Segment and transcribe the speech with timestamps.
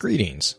[0.00, 0.54] Greetings.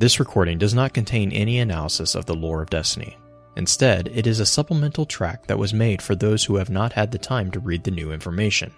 [0.00, 3.16] This recording does not contain any analysis of the lore of Destiny.
[3.56, 7.10] Instead, it is a supplemental track that was made for those who have not had
[7.10, 8.70] the time to read the new information.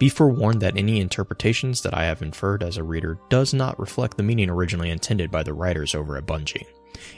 [0.00, 4.16] Be forewarned that any interpretations that I have inferred as a reader does not reflect
[4.16, 6.66] the meaning originally intended by the writers over at Bungie.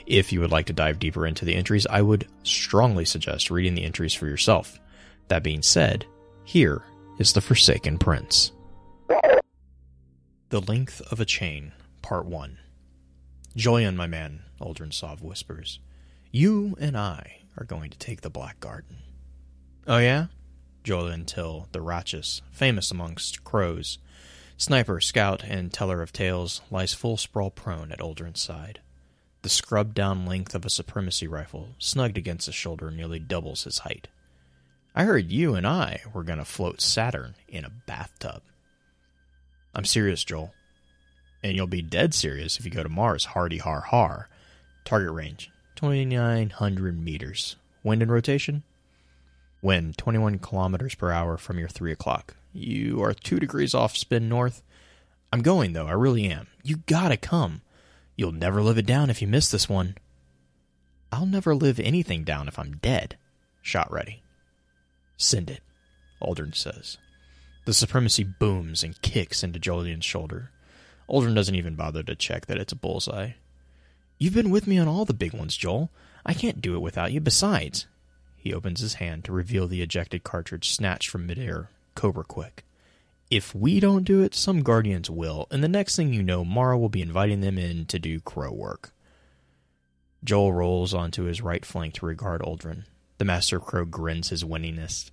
[0.05, 3.73] If you would like to dive deeper into the entries, I would strongly suggest reading
[3.73, 4.79] the entries for yourself.
[5.29, 6.05] That being said,
[6.43, 6.83] here
[7.17, 8.51] is the Forsaken Prince.
[10.49, 11.73] The Length of a Chain,
[12.07, 12.57] Part 1.
[13.57, 15.79] Jolyon, my man, Uldren Sov whispers.
[16.31, 18.99] You and I are going to take the Black Garden.
[19.85, 20.27] Oh, yeah?
[20.85, 23.97] Jolyon Till, the Ratchus, famous amongst crows,
[24.55, 28.79] sniper, scout, and teller of tales, lies full sprawl prone at Uldren's side.
[29.41, 33.79] The scrubbed down length of a supremacy rifle, snugged against his shoulder, nearly doubles his
[33.79, 34.07] height.
[34.95, 38.43] I heard you and I were going to float Saturn in a bathtub.
[39.75, 40.53] I'm serious, Joel.
[41.47, 44.27] And you'll be dead serious if you go to Mars, hardy har har.
[44.83, 47.55] Target range 2,900 meters.
[47.83, 48.63] Wind and rotation?
[49.61, 52.35] Wind 21 kilometers per hour from your 3 o'clock.
[52.51, 54.61] You are 2 degrees off spin north.
[55.31, 55.87] I'm going, though.
[55.87, 56.47] I really am.
[56.63, 57.61] You gotta come.
[58.17, 59.95] You'll never live it down if you miss this one.
[61.13, 63.15] I'll never live anything down if I'm dead.
[63.61, 64.21] Shot ready.
[65.15, 65.61] Send it,
[66.21, 66.97] Uldren says.
[67.63, 70.51] The supremacy booms and kicks into Jolyon's shoulder.
[71.09, 73.31] Uldren doesn't even bother to check that it's a bullseye.
[74.17, 75.89] You've been with me on all the big ones, Joel.
[76.25, 77.21] I can't do it without you.
[77.21, 77.87] Besides,
[78.35, 82.63] he opens his hand to reveal the ejected cartridge snatched from midair, cobra quick.
[83.29, 86.77] If we don't do it, some guardians will, and the next thing you know, Mara
[86.77, 88.93] will be inviting them in to do crow work.
[90.23, 92.85] Joel rolls onto his right flank to regard Uldren.
[93.17, 95.11] The Master Crow grins his winningness.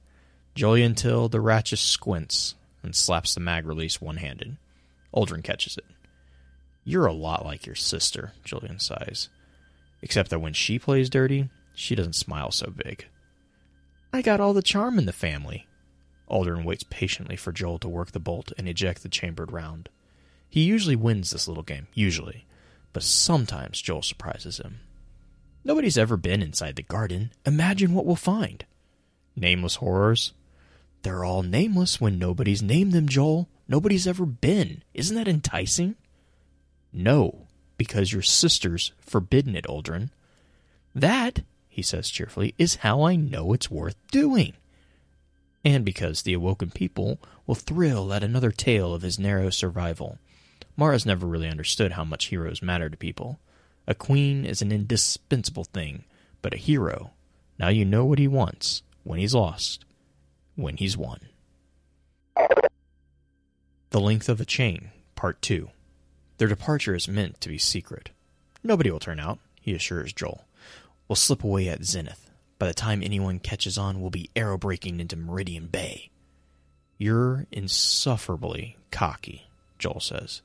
[0.54, 4.56] Jolyon Till the Ratchus squints and slaps the mag release one handed.
[5.14, 5.84] Uldren catches it.
[6.84, 9.28] You're a lot like your sister, Jolyon sighs.
[10.02, 13.06] Except that when she plays dirty, she doesn't smile so big.
[14.12, 15.66] I got all the charm in the family.
[16.30, 19.88] Uldren waits patiently for Joel to work the bolt and eject the chambered round.
[20.48, 22.46] He usually wins this little game, usually,
[22.92, 24.80] but sometimes Joel surprises him.
[25.64, 27.32] Nobody's ever been inside the garden.
[27.46, 28.64] Imagine what we'll find.
[29.34, 30.32] Nameless horrors?
[31.02, 33.48] They're all nameless when nobody's named them, Joel.
[33.66, 34.82] Nobody's ever been.
[34.92, 35.96] Isn't that enticing?
[36.92, 40.10] No, because your sister's forbidden it, Uldren.
[40.94, 44.54] That, he says cheerfully, is how I know it's worth doing.
[45.64, 50.18] And because the awoken people will thrill at another tale of his narrow survival.
[50.76, 53.38] Mara's never really understood how much heroes matter to people.
[53.86, 56.04] A queen is an indispensable thing,
[56.42, 57.12] but a hero,
[57.58, 59.84] now you know what he wants, when he's lost,
[60.56, 61.20] when he's won.
[63.94, 65.70] The Length of a Chain, Part 2.
[66.38, 68.10] Their departure is meant to be secret.
[68.64, 70.48] Nobody will turn out, he assures Joel.
[71.06, 72.28] We'll slip away at zenith.
[72.58, 76.10] By the time anyone catches on, we'll be arrow breaking into Meridian Bay.
[76.98, 79.46] You're insufferably cocky,
[79.78, 80.42] Joel says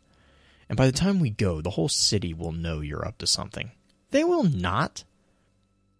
[0.69, 3.71] and by the time we go, the whole city will know you're up to something.
[4.11, 5.05] They will not.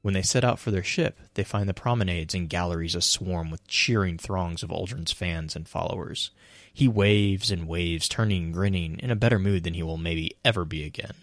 [0.04, 3.66] When they set out for their ship, they find the promenades and galleries aswarm with
[3.66, 6.30] cheering throngs of Uldren's fans and followers.
[6.74, 10.36] He waves and waves, turning and grinning, in a better mood than he will maybe
[10.46, 11.14] ever be again.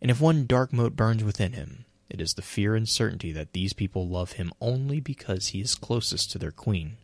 [0.00, 3.52] And if one dark mote burns within him, it is the fear and certainty that
[3.52, 6.96] these people love him only because he is closest to their queen.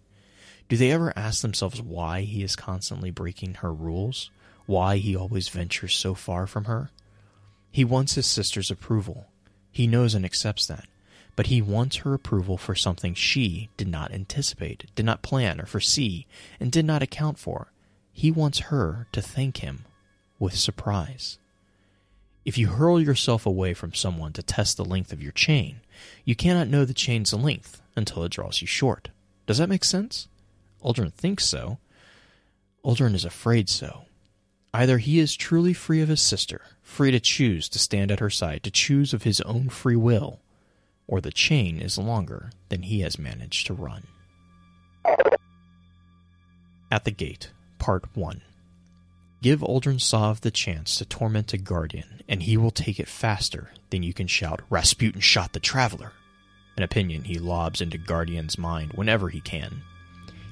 [0.69, 4.31] Do they ever ask themselves why he is constantly breaking her rules?
[4.67, 6.91] why he always ventures so far from her?
[7.71, 9.27] He wants his sister's approval.
[9.71, 10.87] He knows and accepts that.
[11.37, 15.67] But he wants her approval for something she did not anticipate, did not plan or
[15.67, 16.27] foresee,
[16.59, 17.73] and did not account for.
[18.19, 19.85] He wants her to thank him
[20.39, 21.37] with surprise.
[22.47, 25.81] If you hurl yourself away from someone to test the length of your chain,
[26.25, 29.11] you cannot know the chain's length until it draws you short.
[29.47, 30.29] Does that make sense?
[30.83, 31.77] Uldren thinks so.
[32.83, 34.07] Uldren is afraid so.
[34.73, 38.31] Either he is truly free of his sister, free to choose to stand at her
[38.31, 40.41] side, to choose of his own free will,
[41.07, 44.05] or the chain is longer than he has managed to run.
[46.91, 47.51] At the Gate,
[47.87, 48.41] Part 1
[49.43, 53.71] Give Uldren Sov the chance to torment a guardian, and he will take it faster
[53.91, 56.11] than you can shout, Rasputin shot the traveler!
[56.77, 59.83] An opinion he lobs into Guardian's mind whenever he can,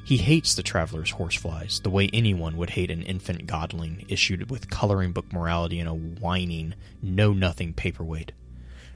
[0.05, 4.71] he hates the traveler's horseflies, the way anyone would hate an infant godling issued with
[4.71, 8.31] coloring book morality in a whining, know nothing paperweight.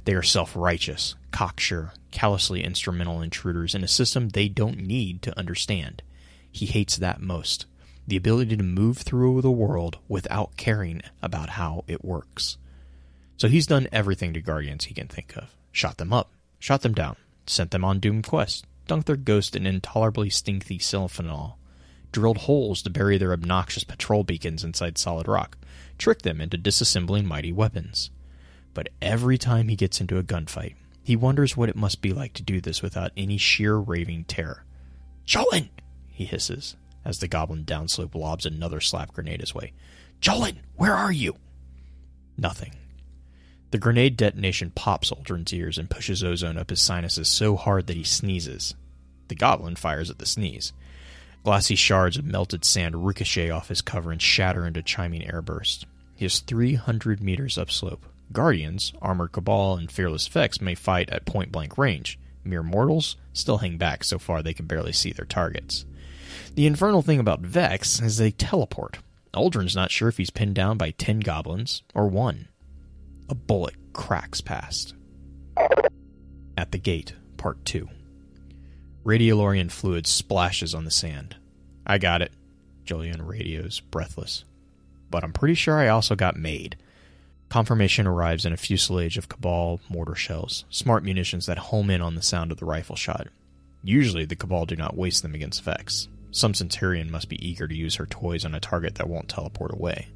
[0.05, 5.37] They are self righteous, cocksure, callously instrumental intruders in a system they don't need to
[5.37, 6.05] understand.
[6.52, 7.67] He hates that most.
[8.08, 12.56] The ability to move through the world without caring about how it works.
[13.37, 16.94] So he's done everything to Guardians he can think of shot them up, shot them
[16.94, 17.16] down,
[17.46, 21.56] sent them on doomed quests, dunked their ghost in intolerably stinky silphenol,
[22.10, 25.58] drilled holes to bury their obnoxious patrol beacons inside solid rock,
[25.99, 28.10] tricked them into disassembling mighty weapons.
[28.72, 32.32] But every time he gets into a gunfight, he wonders what it must be like
[32.34, 34.64] to do this without any sheer raving terror.
[35.26, 35.69] Jolyon!
[36.08, 36.75] he hisses,
[37.08, 39.72] as the goblin downslope lobs another slap grenade his way.
[40.20, 41.37] Jolyon, where are you?
[42.37, 42.75] Nothing.
[43.70, 47.96] The grenade detonation pops Uldren's ears and pushes ozone up his sinuses so hard that
[47.96, 48.75] he sneezes.
[49.28, 50.72] The goblin fires at the sneeze.
[51.44, 55.84] Glassy shards of melted sand ricochet off his cover and shatter into chiming airbursts.
[56.14, 58.05] He is 300 meters upslope.
[58.32, 62.19] Guardians, armored Cabal, and fearless Vex may fight at point blank range.
[62.44, 65.87] Mere mortals still hang back so far they can barely see their targets.
[66.55, 68.99] The infernal thing about Vex is they teleport.
[69.35, 72.49] Uldren's not sure if he's pinned down by 10 goblins or one.
[73.29, 74.95] A bullet cracks past.
[76.57, 77.89] At the gate, part 2.
[79.05, 81.37] Radiolarian fluid splashes on the sand.
[81.87, 82.33] I got it,
[82.85, 84.45] Jolyon radios, breathless.
[85.11, 86.77] But I'm pretty sure I also got made.
[87.49, 92.15] Confirmation arrives in a fuselage of Cabal mortar shells, smart munitions that home in on
[92.15, 93.29] the sound of the rifle shot.
[93.83, 96.09] Usually, the Cabal do not waste them against Vex.
[96.31, 99.73] Some Centurion must be eager to use her toys on a target that won't teleport
[99.73, 100.09] away.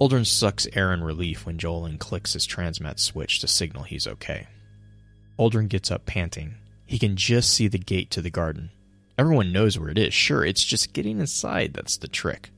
[0.00, 4.48] Uldren sucks air in relief when Jolyon clicks his transmat switch to signal he's okay.
[5.38, 6.54] Uldren gets up panting.
[6.86, 8.70] He can just see the gate to the garden.
[9.16, 10.12] Everyone knows where it is.
[10.12, 12.50] Sure, it's just getting inside that's the trick.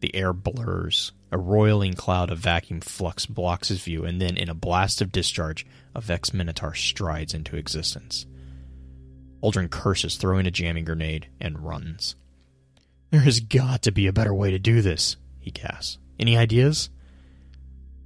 [0.00, 1.12] The air blurs.
[1.32, 5.12] A roiling cloud of vacuum flux blocks his view, and then, in a blast of
[5.12, 5.64] discharge,
[5.94, 8.26] a Vex Minotaur strides into existence.
[9.42, 12.16] Uldren curses, throwing a jamming grenade, and runs.
[13.10, 15.98] There has got to be a better way to do this, he gasps.
[16.18, 16.90] Any ideas?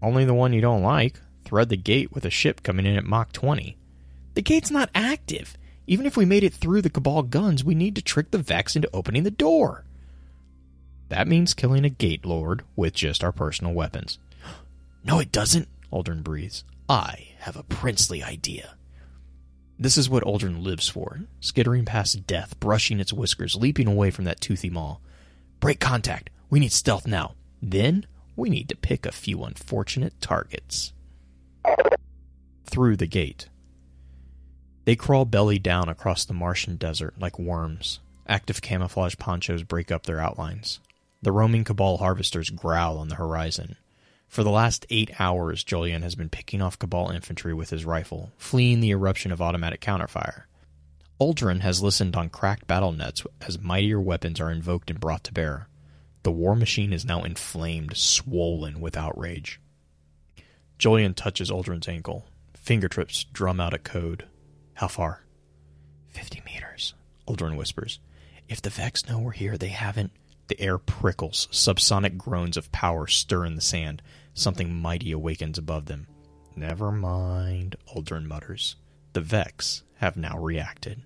[0.00, 1.20] Only the one you don't like.
[1.44, 3.76] Thread the gate with a ship coming in at Mach 20.
[4.34, 5.56] The gate's not active.
[5.86, 8.76] Even if we made it through the Cabal guns, we need to trick the Vex
[8.76, 9.84] into opening the door.
[11.08, 14.18] That means killing a Gate Lord with just our personal weapons.
[15.06, 16.64] No, it doesn't, Uldren breathes.
[16.88, 18.74] I have a princely idea.
[19.78, 24.24] This is what Uldren lives for, skittering past death, brushing its whiskers, leaping away from
[24.24, 24.98] that toothy maw.
[25.58, 26.30] Break contact.
[26.48, 27.34] We need stealth now.
[27.60, 28.06] Then
[28.36, 30.92] we need to pick a few unfortunate targets.
[32.66, 33.48] Through the gate.
[34.84, 38.00] They crawl belly down across the Martian desert like worms.
[38.28, 40.80] Active camouflage ponchos break up their outlines.
[41.22, 43.76] The roaming Cabal harvesters growl on the horizon.
[44.28, 48.32] For the last eight hours, Jolyon has been picking off Cabal infantry with his rifle,
[48.36, 50.44] fleeing the eruption of automatic counterfire.
[51.20, 55.32] Uldren has listened on cracked battle nets as mightier weapons are invoked and brought to
[55.32, 55.68] bear.
[56.24, 59.60] The war machine is now inflamed, swollen with outrage.
[60.78, 62.26] Jolyon touches Uldren's ankle.
[62.54, 64.26] Fingertips drum out a code.
[64.74, 65.22] How far?
[66.08, 66.94] Fifty meters,
[67.28, 68.00] Uldren whispers.
[68.48, 70.10] If the Vex know we're here, they haven't.
[70.48, 71.48] The air prickles.
[71.50, 74.02] Subsonic groans of power stir in the sand.
[74.34, 76.06] Something mighty awakens above them.
[76.56, 78.76] Never mind, Uldren mutters.
[79.12, 81.02] The Vex have now reacted.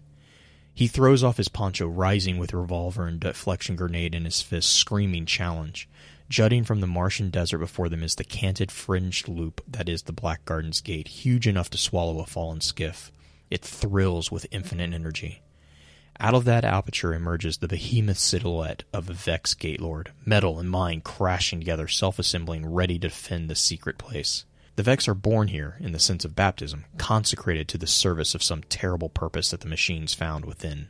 [0.75, 5.27] He throws off his poncho, rising with revolver and deflection grenade in his fist, screaming
[5.27, 5.89] challenge.
[6.29, 10.13] Jutting from the Martian desert before them is the canted fringed loop that is the
[10.13, 13.11] Black Garden's gate, huge enough to swallow a fallen skiff.
[13.51, 15.43] It thrills with infinite energy.
[16.21, 20.69] Out of that aperture emerges the behemoth silhouette of a Vex Gate Lord, metal and
[20.69, 24.45] mind crashing together, self assembling, ready to defend the secret place.
[24.75, 28.43] The Vex are born here, in the sense of baptism, consecrated to the service of
[28.43, 30.89] some terrible purpose that the machines found within.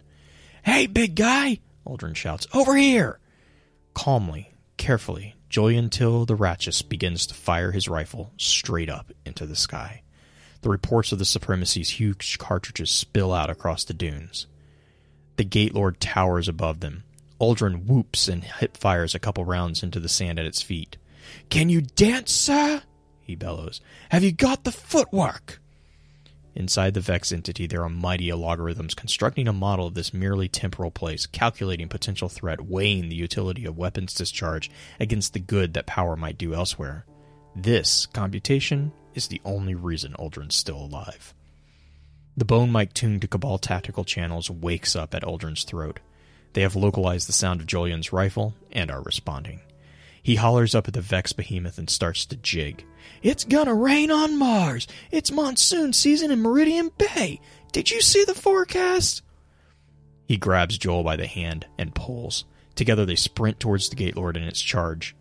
[0.62, 1.60] Hey, big guy!
[1.86, 2.46] Uldren shouts.
[2.54, 3.18] Over here!
[3.92, 9.56] Calmly, carefully, Jolyon Till the Ratchus begins to fire his rifle straight up into the
[9.56, 10.02] sky.
[10.62, 14.46] The reports of the Supremacy's huge cartridges spill out across the dunes.
[15.38, 17.04] The Gate Lord towers above them.
[17.40, 20.96] Uldren whoops and hip fires a couple rounds into the sand at its feet.
[21.48, 22.82] Can you dance, sir?
[23.20, 23.80] he bellows.
[24.10, 25.60] Have you got the footwork?
[26.56, 30.90] Inside the Vex entity, there are mighty algorithms constructing a model of this merely temporal
[30.90, 34.68] place, calculating potential threat, weighing the utility of weapons discharge
[34.98, 37.06] against the good that power might do elsewhere.
[37.54, 41.32] This computation is the only reason Uldren's still alive.
[42.38, 45.98] The bone mic tuned to Cabal tactical channels wakes up at Uldren's throat.
[46.52, 49.58] They have localized the sound of Jolyon's rifle and are responding.
[50.22, 52.84] He hollers up at the Vex behemoth and starts to jig.
[53.24, 54.86] It's gonna rain on Mars!
[55.10, 57.40] It's monsoon season in Meridian Bay!
[57.72, 59.22] Did you see the forecast?
[60.28, 62.44] He grabs Joel by the hand and pulls.
[62.76, 65.16] Together they sprint towards the Gate Lord and its charge.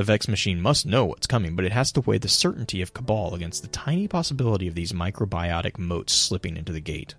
[0.00, 2.94] The Vex machine must know what's coming, but it has to weigh the certainty of
[2.94, 7.16] Cabal against the tiny possibility of these microbiotic motes slipping into the gate.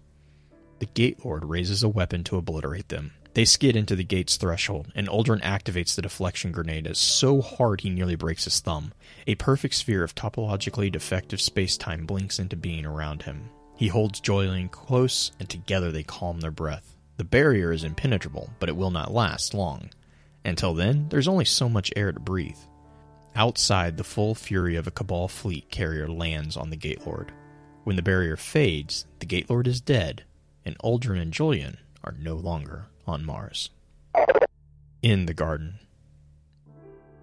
[0.79, 3.11] The Gate Lord raises a weapon to obliterate them.
[3.35, 7.81] They skid into the gate's threshold, and Uldren activates the deflection grenade as so hard
[7.81, 8.93] he nearly breaks his thumb.
[9.27, 13.51] A perfect sphere of topologically defective space-time blinks into being around him.
[13.77, 16.97] He holds Jolyon close, and together they calm their breath.
[17.17, 19.91] The barrier is impenetrable, but it will not last long.
[20.43, 22.57] Until then, there's only so much air to breathe.
[23.35, 27.31] Outside, the full fury of a Cabal fleet carrier lands on the Gate Lord.
[27.85, 30.25] When the barrier fades, the Gate Lord is dead,
[30.65, 33.69] and Uldren and Jolyon are no longer on Mars.
[35.01, 35.79] In the garden.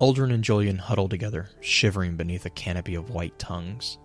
[0.00, 3.98] Uldren and Jolyon huddle together, shivering beneath a canopy of white tongues.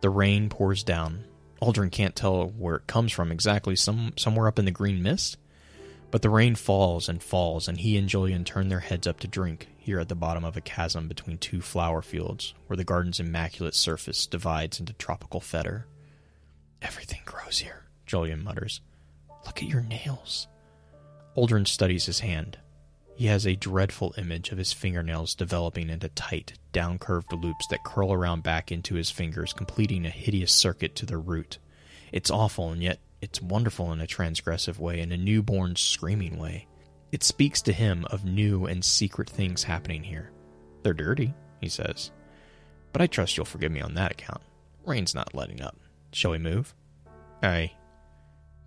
[0.00, 1.24] The rain pours down.
[1.60, 5.36] Uldren can't tell where it comes from exactly, some, somewhere up in the green mist.
[6.10, 9.28] But the rain falls and falls, and he and Jolyon turn their heads up to
[9.28, 13.20] drink here at the bottom of a chasm between two flower fields, where the garden's
[13.20, 15.84] immaculate surface divides into tropical fetor.
[16.82, 18.82] Everything grows here, Jolyon mutters.
[19.46, 20.46] Look at your nails.
[21.38, 22.58] Uldren studies his hand.
[23.16, 27.82] He has a dreadful image of his fingernails developing into tight, down curved loops that
[27.82, 31.56] curl around back into his fingers, completing a hideous circuit to their root.
[32.12, 36.66] It's awful, and yet it's wonderful in a transgressive way, in a newborn, screaming way.
[37.12, 40.30] It speaks to him of new and secret things happening here.
[40.82, 42.10] They're dirty, he says.
[42.92, 44.42] But I trust you'll forgive me on that account.
[44.84, 45.76] Rain's not letting up.
[46.12, 46.74] Shall we move?
[47.42, 47.72] Aye,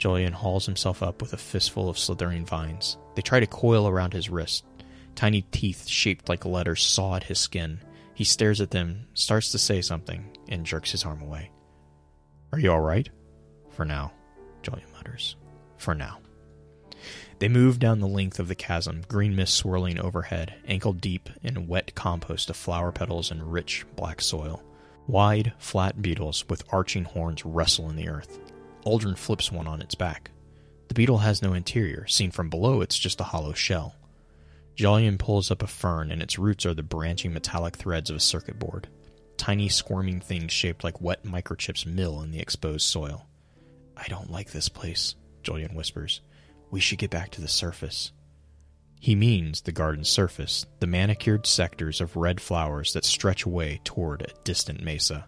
[0.01, 2.97] Jolyon hauls himself up with a fistful of slithering vines.
[3.15, 4.65] They try to coil around his wrist.
[5.13, 7.79] Tiny teeth shaped like letters saw at his skin.
[8.15, 11.51] He stares at them, starts to say something, and jerks his arm away.
[12.51, 13.07] Are you all right?
[13.69, 14.11] For now,
[14.63, 15.35] Jolyon mutters.
[15.77, 16.20] For now.
[17.41, 21.65] They move down the length of the chasm, green mist swirling overhead, ankle deep in
[21.67, 24.61] wet compost of flower petals and rich black soil.
[25.07, 28.37] Wide, flat beetles with arching horns wrestle in the earth.
[28.85, 30.29] Uldren flips one on its back.
[30.87, 32.05] The beetle has no interior.
[32.05, 33.95] Seen from below, it's just a hollow shell.
[34.75, 38.19] Jolyon pulls up a fern, and its roots are the branching metallic threads of a
[38.19, 38.87] circuit board.
[39.37, 43.25] Tiny squirming things shaped like wet microchips mill in the exposed soil.
[43.97, 46.21] I don't like this place, Jolyon whispers.
[46.71, 48.11] We should get back to the surface.
[48.99, 54.21] He means the garden surface, the manicured sectors of red flowers that stretch away toward
[54.21, 55.27] a distant mesa.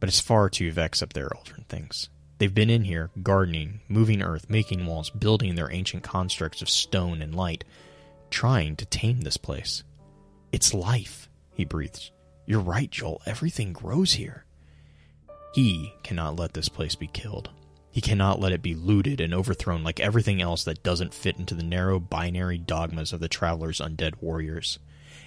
[0.00, 2.08] But it's far too vex up there, Uldren thinks.
[2.38, 7.20] They've been in here, gardening, moving earth, making walls, building their ancient constructs of stone
[7.20, 7.64] and light,
[8.30, 9.82] trying to tame this place.
[10.52, 12.12] It's life, he breathes.
[12.46, 13.20] You're right, Joel.
[13.26, 14.44] Everything grows here.
[15.52, 17.50] He cannot let this place be killed.
[17.90, 21.54] He cannot let it be looted and overthrown like everything else that doesn't fit into
[21.54, 24.78] the narrow binary dogmas of the Traveler's undead warriors.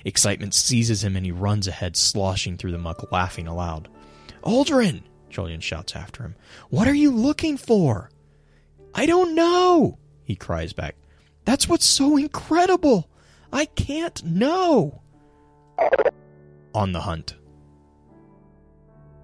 [0.06, 3.88] Excitement seizes him and he runs ahead, sloshing through the muck, laughing aloud.
[4.44, 5.04] Uldren!
[5.30, 6.36] Jolyon shouts after him.
[6.70, 8.10] What are you looking for?
[8.94, 10.96] I don't know, he cries back.
[11.46, 13.10] That's what's so incredible.
[13.52, 15.02] I can't know.
[16.74, 17.36] On the hunt.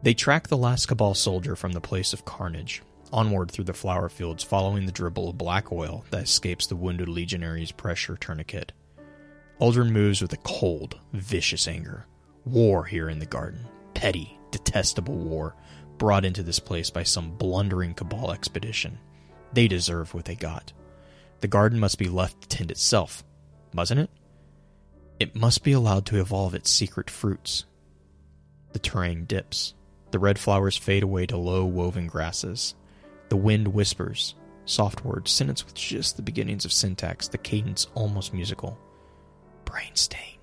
[0.03, 4.09] They track the last Cabal soldier from the place of carnage, onward through the flower
[4.09, 8.71] fields, following the dribble of black oil that escapes the wounded legionary's pressure tourniquet.
[9.59, 12.05] Uldren moves with a cold, vicious anger.
[12.45, 13.67] War here in the garden.
[13.93, 15.55] Petty, detestable war,
[15.97, 18.99] brought into this place by some blundering Cabal expedition.
[19.53, 20.73] They deserve what they got.
[21.41, 23.23] The garden must be left to tend itself,
[23.73, 24.09] mustn't it?
[25.19, 27.65] It must be allowed to evolve its secret fruits.
[28.73, 29.73] The terrain dips.
[30.11, 32.75] The red flowers fade away to low woven grasses.
[33.29, 38.34] The wind whispers, soft words, sentence with just the beginnings of syntax, the cadence almost
[38.34, 38.77] musical.
[39.65, 40.38] Brain stain,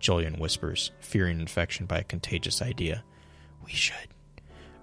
[0.00, 3.02] Jolyon whispers, fearing infection by a contagious idea.
[3.64, 4.08] We should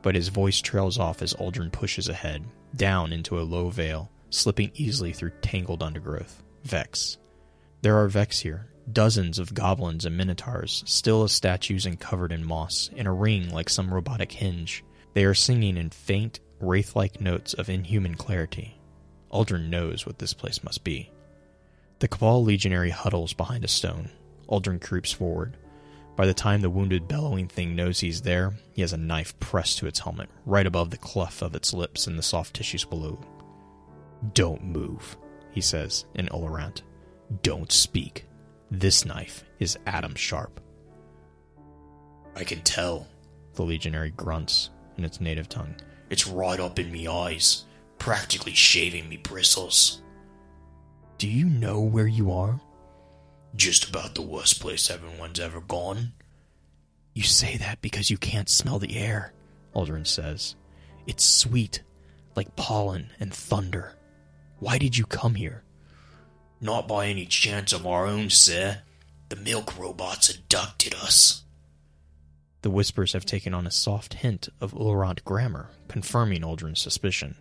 [0.05, 2.45] but his voice trails off as Uldren pushes ahead,
[2.75, 6.43] down into a low vale, slipping easily through tangled undergrowth.
[6.63, 7.17] Vex.
[7.81, 12.45] There are Vex here, dozens of goblins and minotaurs, still as statues and covered in
[12.45, 14.83] moss, in a ring like some robotic hinge.
[15.15, 18.77] They are singing in faint, wraith like notes of inhuman clarity.
[19.31, 21.11] Uldren knows what this place must be.
[21.99, 24.09] The Cabal legionary huddles behind a stone.
[24.49, 25.57] Uldren creeps forward.
[26.15, 29.79] By the time the wounded, bellowing thing knows he's there, he has a knife pressed
[29.79, 33.19] to its helmet, right above the cleft of its lips and the soft tissues below.
[34.33, 35.17] Don't move,
[35.51, 36.81] he says in Ulurant.
[37.41, 38.25] Don't speak.
[38.71, 40.61] This knife is atom sharp.
[42.35, 43.07] I can tell,
[43.53, 45.75] the legionary grunts in its native tongue.
[46.09, 47.65] It's right up in me eyes,
[47.97, 50.01] practically shaving me bristles.
[51.17, 52.59] Do you know where you are?
[53.55, 56.13] Just about the worst place everyone's ever gone.
[57.13, 59.33] You say that because you can't smell the air,
[59.73, 60.55] Uldren says.
[61.07, 61.81] It's sweet,
[62.35, 63.95] like pollen and thunder.
[64.59, 65.63] Why did you come here?
[66.59, 68.81] Not by any chance of our own, sir.
[69.29, 71.44] The milk robots abducted us.
[72.65, 77.35] The whispers have taken on a soft hint of Ulurant grammar, confirming Uldren's suspicion.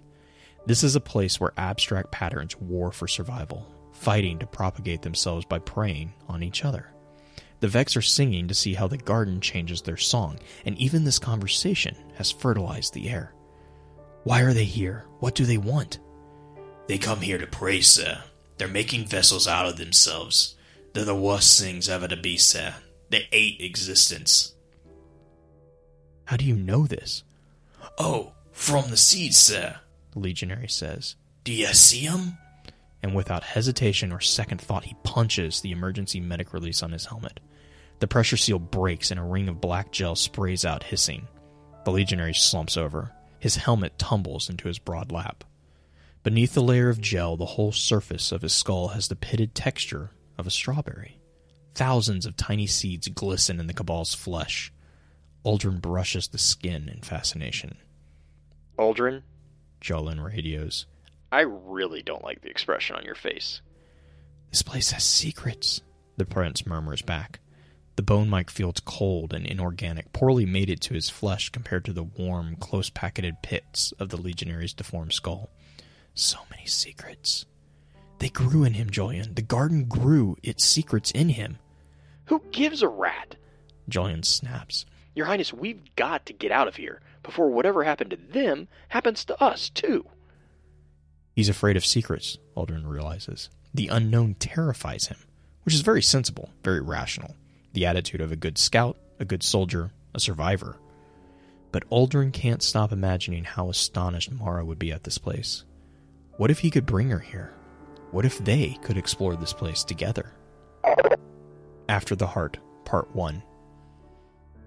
[0.67, 5.61] This is a place where abstract patterns war for survival, fighting to propagate themselves by
[5.61, 6.91] preying on each other.
[7.61, 11.19] The Vex are singing to see how the garden changes their song, and even this
[11.19, 13.33] conversation has fertilized the air.
[14.25, 15.07] Why are they here?
[15.21, 16.01] What do they want?
[16.87, 18.23] They come here to pray, sir.
[18.59, 20.55] They're making vessels out of themselves.
[20.93, 22.75] They're the worst things ever to be, sir.
[23.09, 24.54] They hate existence.
[26.27, 27.25] How do you know this?
[27.99, 29.81] Oh, from the seeds, sir,
[30.13, 31.17] the legionary says.
[31.45, 32.39] Do you see 'em?
[33.03, 37.41] And without hesitation or second thought, he punches the emergency medic release on his helmet.
[38.01, 41.29] The pressure seal breaks and a ring of black gel sprays out, hissing.
[41.85, 43.13] The legionary slumps over.
[43.39, 45.45] His helmet tumbles into his broad lap.
[46.23, 50.13] Beneath the layer of gel, the whole surface of his skull has the pitted texture
[50.39, 51.19] of a strawberry.
[51.75, 54.73] Thousands of tiny seeds glisten in the Cabal's flesh.
[55.45, 57.77] Uldren brushes the skin in fascination.
[58.79, 59.23] Uldren?
[59.81, 60.87] Jolyon radios.
[61.31, 63.61] I really don't like the expression on your face.
[64.51, 65.83] This place has secrets,
[66.17, 67.41] the prince murmurs back.
[67.97, 72.03] The bone mike feels cold and inorganic, poorly mated to his flesh compared to the
[72.03, 75.51] warm, close packeted pits of the legionary's deformed skull.
[76.15, 77.47] So many secrets.
[78.19, 79.35] They grew in him, Jolyon.
[79.35, 81.59] The garden grew its secrets in him.
[82.27, 83.37] Who gives a rat?
[83.89, 84.87] Jolyon snaps.
[85.15, 89.25] Your Highness, we've got to get out of here before whatever happened to them happens
[89.27, 90.07] to us, too.
[91.35, 93.49] He's afraid of secrets, Uldren realizes.
[93.73, 95.19] The unknown terrifies him,
[95.65, 97.35] which is very sensible, very rational.
[97.73, 100.79] The attitude of a good scout, a good soldier, a survivor.
[101.73, 105.65] But Uldren can't stop imagining how astonished Mara would be at this place.
[106.37, 107.53] What if he could bring her here?
[108.11, 110.33] What if they could explore this place together?
[111.89, 113.43] After the Heart, Part 1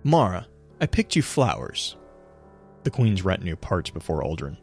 [0.08, 0.48] Mara,
[0.80, 1.98] I picked you flowers.
[2.84, 4.56] The Queen's retinue parts before Uldren.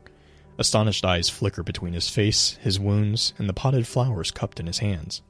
[0.57, 4.79] Astonished eyes flicker between his face, his wounds, and the potted flowers cupped in his
[4.79, 5.21] hands.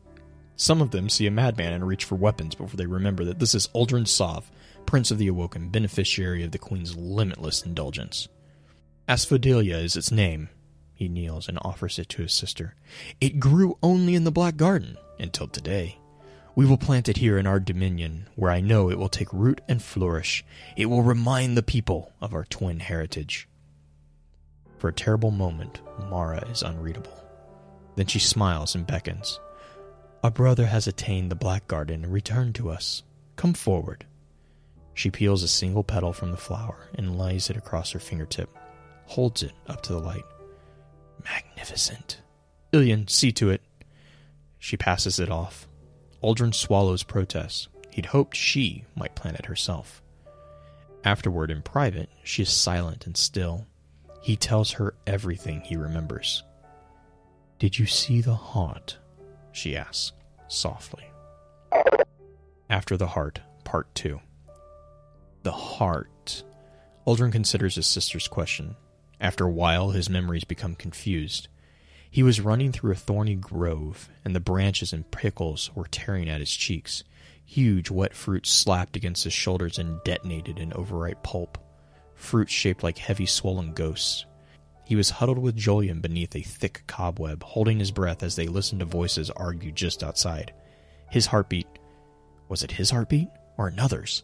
[0.55, 3.57] Some of them see a madman and reach for weapons before they remember that this
[3.57, 4.53] is Uldren Sov,
[4.87, 8.29] Prince of the Awoken, beneficiary of the Queen's limitless indulgence.
[9.09, 10.49] Asphodelia is its name,
[10.95, 12.77] he kneels and offers it to his sister.
[13.21, 15.99] It grew only in the Black Garden until today.
[16.57, 19.61] We will plant it here in our dominion, where I know it will take root
[19.69, 20.45] and flourish.
[20.77, 23.49] It will remind the people of our twin heritage.
[24.79, 27.25] For a terrible moment, Mara is unreadable.
[27.97, 29.41] Then she smiles and beckons.
[30.23, 33.03] Our brother has attained the Black Garden and returned to us.
[33.37, 34.07] Come forward.
[34.95, 38.49] She peels a single petal from the flower and lays it across her fingertip,
[39.07, 40.25] holds it up to the light.
[41.25, 42.21] Magnificent.
[42.73, 43.61] Ilian, see to it.
[44.59, 45.69] She passes it off.
[46.25, 47.69] Uldren swallows protest.
[47.91, 50.03] He'd hoped she might plan it herself.
[51.05, 53.67] Afterward, in private, she is silent and still.
[54.23, 56.43] He tells her everything he remembers.
[57.59, 58.97] Did you see the heart?
[59.53, 60.13] she asks,
[60.49, 61.05] softly.
[62.71, 64.19] After the Heart, Part 2.
[65.43, 66.43] The heart.
[67.07, 68.77] Uldren considers his sister's question.
[69.21, 71.49] After a while, his memories become confused.
[72.15, 76.39] He was running through a thorny grove, and the branches and prickles were tearing at
[76.39, 77.03] his cheeks.
[77.45, 81.59] Huge wet fruit slapped against his shoulders and detonated in overripe pulp.
[82.15, 84.27] Fruit shaped like heavy swollen ghosts.
[84.85, 88.79] He was huddled with Jolyon beneath a thick cobweb, holding his breath as they listened
[88.79, 90.55] to voices argue just outside.
[91.11, 91.67] His heartbeat.
[92.49, 93.27] Was it his heartbeat?
[93.59, 94.23] Or another's?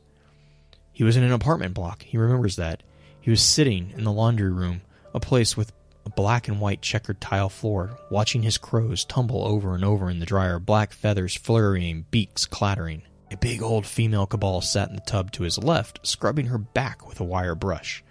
[0.92, 2.04] He was in an apartment block.
[2.04, 2.84] He remembers that.
[3.20, 5.72] He was sitting in the laundry room, a place with
[6.04, 10.18] a black and white checkered tile floor, watching his crows tumble over and over in
[10.18, 13.02] the dryer, black feathers flurrying, beaks clattering.
[13.30, 17.06] A big old female cabal sat in the tub to his left, scrubbing her back
[17.08, 18.02] with a wire brush.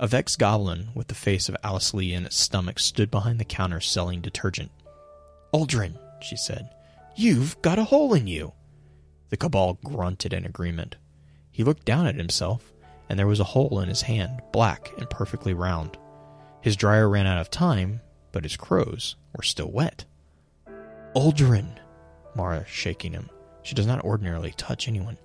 [0.00, 3.44] A Vex goblin with the face of Alice Lee in its stomach stood behind the
[3.44, 4.72] counter selling detergent.
[5.52, 6.68] Uldren, she said,
[7.14, 8.52] you've got a hole in you.
[9.28, 10.96] The cabal grunted in agreement.
[11.52, 12.72] He looked down at himself,
[13.08, 15.96] and there was a hole in his hand, black and perfectly round.
[16.64, 18.00] His dryer ran out of time,
[18.32, 20.06] but his crows were still wet.
[21.14, 21.76] Uldren,
[22.34, 23.28] Mara shaking him.
[23.62, 25.18] She does not ordinarily touch anyone.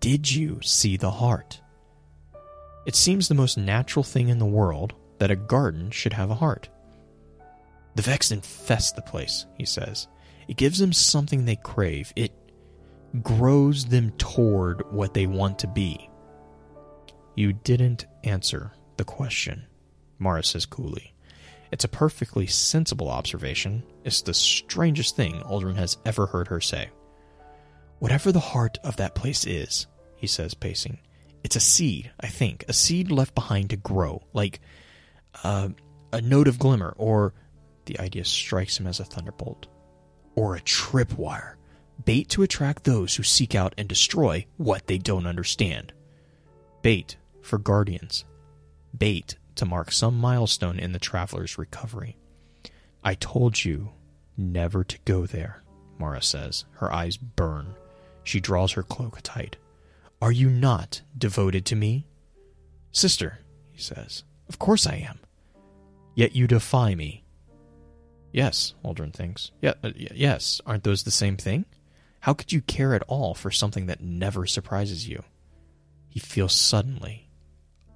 [0.00, 1.60] Did you see the heart?
[2.86, 6.34] It seems the most natural thing in the world that a garden should have a
[6.34, 6.68] heart.
[7.94, 10.08] The Vex infest the place, he says.
[10.48, 12.12] It gives them something they crave.
[12.16, 12.32] It
[13.22, 16.10] grows them toward what they want to be.
[17.36, 19.68] You didn't answer the question,
[20.18, 21.14] Mara says coolly.
[21.70, 23.82] It's a perfectly sensible observation.
[24.04, 26.90] It's the strangest thing Uldren has ever heard her say.
[27.98, 30.98] Whatever the heart of that place is, he says, pacing,
[31.42, 34.60] it's a seed, I think, a seed left behind to grow, like
[35.42, 35.70] uh,
[36.12, 37.34] a note of glimmer, or
[37.86, 39.66] the idea strikes him as a thunderbolt,
[40.34, 41.54] or a tripwire,
[42.04, 45.92] bait to attract those who seek out and destroy what they don't understand.
[46.82, 48.24] Bait for guardians,
[48.96, 52.16] bait to mark some milestone in the traveler's recovery.
[53.02, 53.90] I told you
[54.36, 55.62] never to go there,
[55.98, 56.64] Mara says.
[56.72, 57.74] Her eyes burn.
[58.22, 59.56] She draws her cloak tight.
[60.22, 62.06] Are you not devoted to me?
[62.92, 63.40] Sister,
[63.72, 64.24] he says.
[64.48, 65.18] Of course I am.
[66.14, 67.24] Yet you defy me.
[68.32, 69.50] Yes, Uldren thinks.
[69.60, 71.66] Yeah, uh, yes, aren't those the same thing?
[72.20, 75.22] How could you care at all for something that never surprises you?
[76.08, 77.28] He feels suddenly,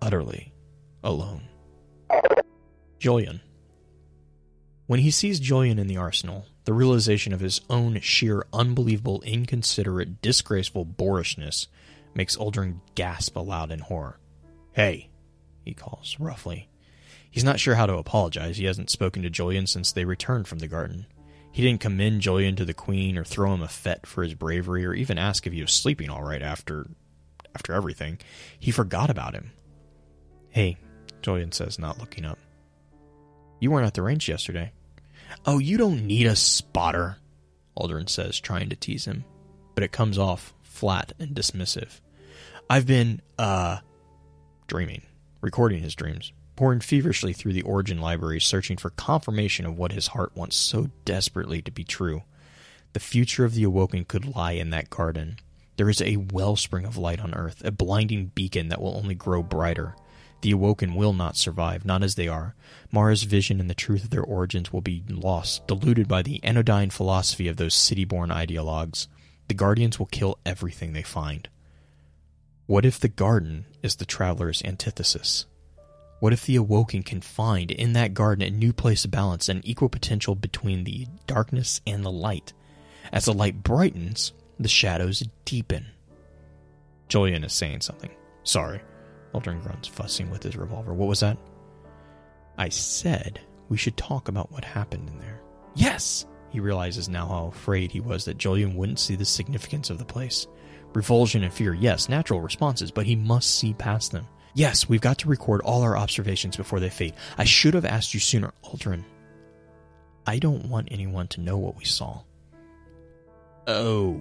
[0.03, 0.53] utterly
[1.03, 1.43] alone.
[2.99, 3.41] Jolyon.
[4.87, 10.23] When he sees Jolyon in the arsenal, the realization of his own sheer, unbelievable, inconsiderate,
[10.23, 11.67] disgraceful boorishness
[12.15, 14.19] makes Uldren gasp aloud in horror.
[14.73, 15.11] Hey,
[15.65, 16.69] he calls roughly.
[17.31, 18.57] He's not sure how to apologize.
[18.57, 21.07] He hasn't spoken to Jolyon since they returned from the garden.
[21.53, 24.85] He didn't commend Jolyon to the queen or throw him a fete for his bravery
[24.87, 26.87] or even ask if he was sleeping all right after
[27.55, 28.19] after everything.
[28.59, 29.53] He forgot about him.
[30.51, 30.77] Hey,
[31.23, 32.39] Jolyon says, not looking up.
[33.61, 34.73] You weren't at the range yesterday.
[35.45, 37.17] Oh, you don't need a spotter,
[37.77, 39.25] Uldren says, trying to tease him.
[39.75, 42.01] But it comes off flat and dismissive.
[42.71, 43.79] I've been, uh,
[44.67, 45.03] dreaming,
[45.41, 50.09] recording his dreams, pouring feverishly through the Origin library, searching for confirmation of what his
[50.09, 52.23] heart wants so desperately to be true.
[52.93, 55.39] The future of the Awoken could lie in that garden.
[55.77, 59.43] There is a wellspring of light on Earth, a blinding beacon that will only grow
[59.43, 59.95] brighter.
[60.41, 62.55] The Awoken will not survive, not as they are.
[62.93, 66.91] Mara's vision and the truth of their origins will be lost, diluted by the anodyne
[66.91, 69.09] philosophy of those city born ideologues.
[69.49, 71.49] The Guardians will kill everything they find.
[72.67, 75.47] What if the garden is the traveler's antithesis?
[76.21, 79.67] What if the Awoken can find in that garden a new place of balance and
[79.67, 82.53] equal potential between the darkness and the light?
[83.13, 85.87] As the light brightens, the shadows deepen.
[87.09, 88.11] Jolyon is saying something.
[88.43, 88.81] Sorry.
[89.35, 90.95] Uldren grunts, fussing with his revolver.
[90.95, 91.39] What was that?
[92.57, 95.41] I said we should talk about what happened in there.
[95.75, 96.27] Yes!
[96.51, 100.05] He realizes now how afraid he was that Jolyon wouldn't see the significance of the
[100.05, 100.47] place.
[100.95, 104.27] Revulsion and fear, yes, natural responses, but he must see past them.
[104.55, 107.15] Yes, we've got to record all our observations before they fade.
[107.37, 109.05] I should have asked you sooner, Uldren.
[110.27, 112.23] I don't want anyone to know what we saw.
[113.67, 114.21] Oh.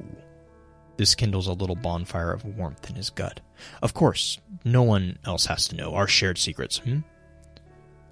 [0.97, 3.39] This kindles a little bonfire of warmth in his gut.
[3.81, 6.99] Of course, no one else has to know our shared secrets, hmm?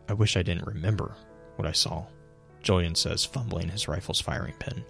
[0.08, 1.15] I wish I didn't remember
[1.56, 2.06] what I saw,
[2.63, 4.84] Jolyon says, fumbling his rifle's firing pin.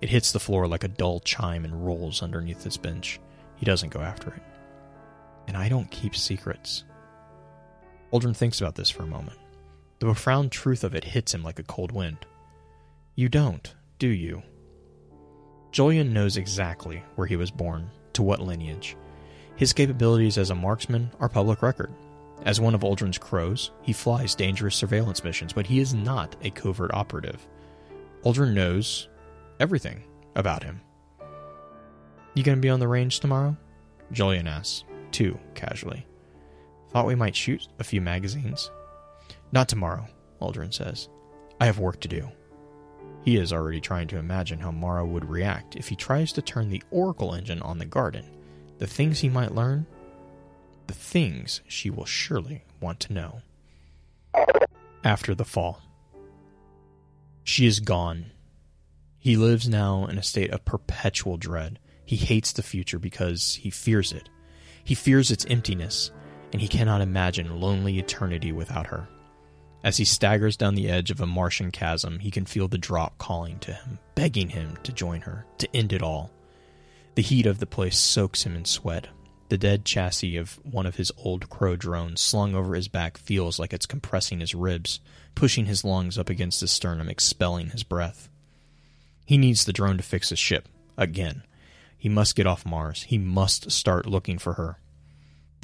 [0.00, 3.20] It hits the floor like a dull chime and rolls underneath his bench.
[3.56, 4.42] He doesn't go after it.
[5.46, 6.84] And I don't keep secrets.
[8.12, 9.38] Uldren thinks about this for a moment.
[10.00, 12.26] The profound truth of it hits him like a cold wind.
[13.14, 14.42] You don't, do you?
[15.76, 18.96] Jolyon knows exactly where he was born, to what lineage.
[19.56, 21.92] His capabilities as a marksman are public record.
[22.46, 26.48] As one of Uldren's crows, he flies dangerous surveillance missions, but he is not a
[26.48, 27.46] covert operative.
[28.24, 29.08] Uldren knows
[29.60, 30.02] everything
[30.34, 30.80] about him.
[32.32, 33.54] You gonna be on the range tomorrow?
[34.14, 36.06] Jolyon asks, too casually.
[36.88, 38.70] Thought we might shoot a few magazines.
[39.52, 40.06] Not tomorrow,
[40.40, 41.10] Uldren says.
[41.60, 42.30] I have work to do.
[43.26, 46.70] He is already trying to imagine how Mara would react if he tries to turn
[46.70, 48.24] the Oracle engine on the garden.
[48.78, 49.84] The things he might learn,
[50.86, 53.40] the things she will surely want to know.
[55.02, 55.82] After the fall.
[57.42, 58.26] She is gone.
[59.18, 61.80] He lives now in a state of perpetual dread.
[62.04, 64.28] He hates the future because he fears it.
[64.84, 66.12] He fears its emptiness,
[66.52, 69.08] and he cannot imagine lonely eternity without her.
[69.86, 73.18] As he staggers down the edge of a Martian chasm, he can feel the drop
[73.18, 76.32] calling to him, begging him to join her, to end it all.
[77.14, 79.06] The heat of the place soaks him in sweat.
[79.48, 83.60] The dead chassis of one of his old crow drones slung over his back feels
[83.60, 84.98] like it's compressing his ribs,
[85.36, 88.28] pushing his lungs up against his sternum, expelling his breath.
[89.24, 91.44] He needs the drone to fix his ship, again.
[91.96, 93.04] He must get off Mars.
[93.04, 94.80] He must start looking for her.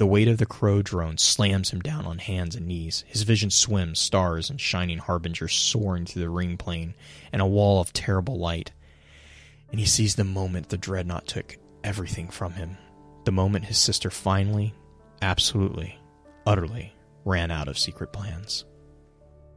[0.03, 3.05] The weight of the crow drone slams him down on hands and knees.
[3.07, 6.93] His vision swims, stars and shining harbingers soaring through the ring plane,
[7.31, 8.73] and a wall of terrible light.
[9.71, 12.77] And he sees the moment the dreadnought took everything from him
[13.23, 14.73] the moment his sister finally,
[15.21, 15.97] absolutely,
[16.45, 18.65] utterly ran out of secret plans.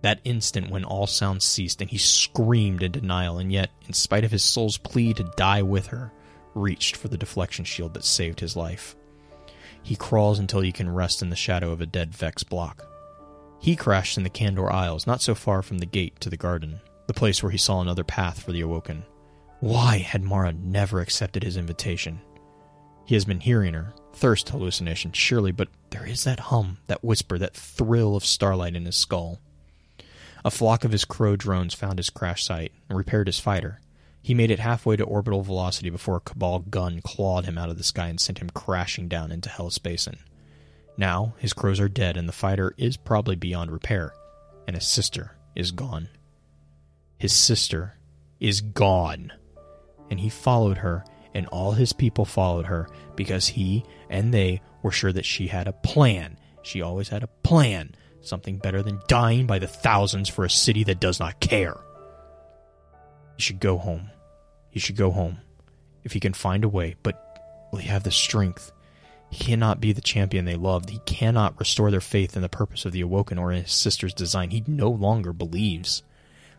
[0.02, 4.22] That instant when all sounds ceased and he screamed in denial, and yet, in spite
[4.22, 6.12] of his soul's plea to die with her,
[6.54, 8.94] reached for the deflection shield that saved his life.
[9.86, 12.88] He crawls until he can rest in the shadow of a dead Vex block.
[13.60, 16.80] He crashed in the Kandor Isles, not so far from the gate to the garden,
[17.06, 19.04] the place where he saw another path for the Awoken.
[19.60, 22.20] Why had Mara never accepted his invitation?
[23.04, 23.94] He has been hearing her.
[24.12, 28.86] Thirst hallucination, surely, but there is that hum, that whisper, that thrill of starlight in
[28.86, 29.38] his skull.
[30.44, 33.80] A flock of his crow drones found his crash site and repaired his fighter.
[34.26, 37.78] He made it halfway to orbital velocity before a Cabal gun clawed him out of
[37.78, 40.18] the sky and sent him crashing down into Hellas Basin.
[40.96, 44.14] Now, his crows are dead and the fighter is probably beyond repair,
[44.66, 46.08] and his sister is gone.
[47.16, 47.98] His sister
[48.40, 49.32] is gone.
[50.10, 54.90] And he followed her and all his people followed her because he and they were
[54.90, 56.36] sure that she had a plan.
[56.62, 60.82] She always had a plan, something better than dying by the thousands for a city
[60.82, 61.76] that does not care.
[63.36, 64.10] You should go home.
[64.76, 65.38] He should go home.
[66.04, 68.72] If he can find a way, but will he have the strength?
[69.30, 70.90] He cannot be the champion they loved.
[70.90, 74.12] He cannot restore their faith in the purpose of the Awoken or in his sister's
[74.12, 74.50] design.
[74.50, 76.02] He no longer believes.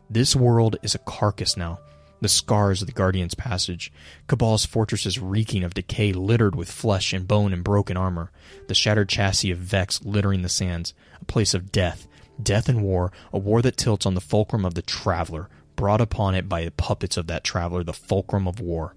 [0.09, 1.77] This world is a carcass now,
[2.19, 3.93] the scars of the Guardian's passage.
[4.27, 8.31] Cabal's fortress is reeking of decay, littered with flesh and bone and broken armor.
[8.67, 12.07] The shattered chassis of Vex littering the sands, a place of death.
[12.41, 16.35] Death and war, a war that tilts on the fulcrum of the traveler, brought upon
[16.35, 18.95] it by the puppets of that traveler, the fulcrum of war.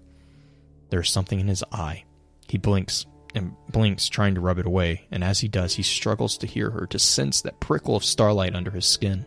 [0.89, 2.03] There is something in his eye.
[2.49, 6.37] He blinks and blinks, trying to rub it away, and as he does, he struggles
[6.39, 9.25] to hear her, to sense that prickle of starlight under his skin.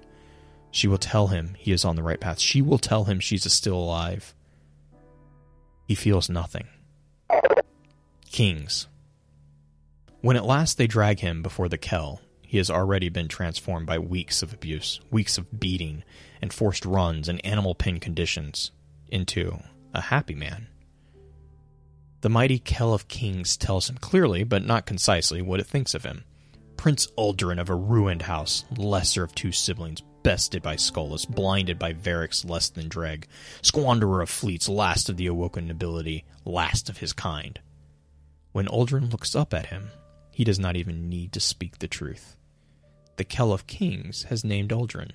[0.71, 2.39] She will tell him he is on the right path.
[2.39, 4.35] She will tell him she's still alive.
[5.87, 6.67] He feels nothing.
[8.31, 8.89] Kings.
[10.21, 12.21] When at last they drag him before the Kell,
[12.55, 16.05] he has already been transformed by weeks of abuse, weeks of beating,
[16.41, 18.71] and forced runs and animal pen conditions
[19.09, 19.59] into
[19.93, 20.69] a happy man.
[22.21, 26.05] The mighty Kell of Kings tells him clearly, but not concisely, what it thinks of
[26.05, 26.23] him.
[26.77, 31.93] Prince Uldren of a ruined house, lesser of two siblings, bested by Skolas, blinded by
[31.93, 33.27] Variks less than Dreg,
[33.63, 37.59] squanderer of fleets, last of the awoken nobility, last of his kind.
[38.53, 39.91] When Uldren looks up at him,
[40.31, 42.37] he does not even need to speak the truth.
[43.17, 45.13] The Kell of Kings has named Uldren,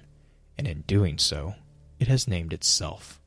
[0.58, 1.56] and in doing so,
[2.00, 3.20] it has named itself.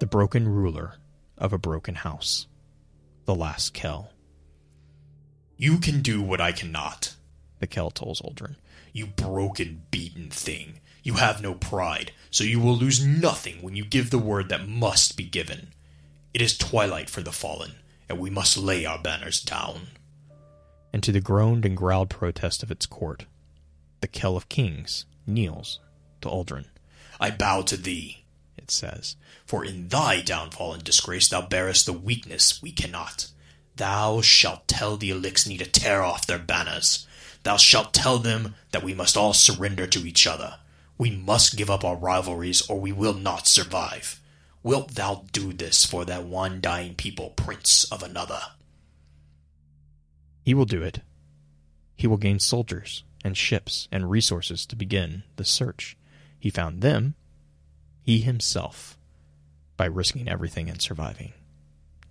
[0.00, 0.96] The broken ruler
[1.38, 2.46] of a broken house.
[3.24, 4.12] The last Kell.
[5.56, 7.16] You can do what I cannot,
[7.58, 8.56] the Kell tells Uldren.
[8.92, 10.80] You broken, beaten thing.
[11.02, 14.68] You have no pride, so you will lose nothing when you give the word that
[14.68, 15.72] must be given.
[16.34, 17.76] It is twilight for the fallen,
[18.10, 19.88] and we must lay our banners down.
[20.92, 23.24] And to the groaned and growled protest of its court,
[24.06, 25.80] the Kell of Kings kneels
[26.20, 26.66] to Uldren.
[27.18, 28.22] I bow to thee,
[28.56, 33.26] it says, for in thy downfall and disgrace thou bearest the weakness we cannot.
[33.74, 37.04] Thou shalt tell the Eliksni to tear off their banners.
[37.42, 40.58] Thou shalt tell them that we must all surrender to each other,
[40.96, 44.20] we must give up our rivalries or we will not survive.
[44.62, 48.40] Wilt thou do this for that one dying people, prince of another?
[50.44, 51.00] He will do it.
[51.96, 55.96] He will gain soldiers and ships and resources to begin the search.
[56.38, 57.14] He found them,
[58.02, 58.96] he himself,
[59.76, 61.32] by risking everything and surviving,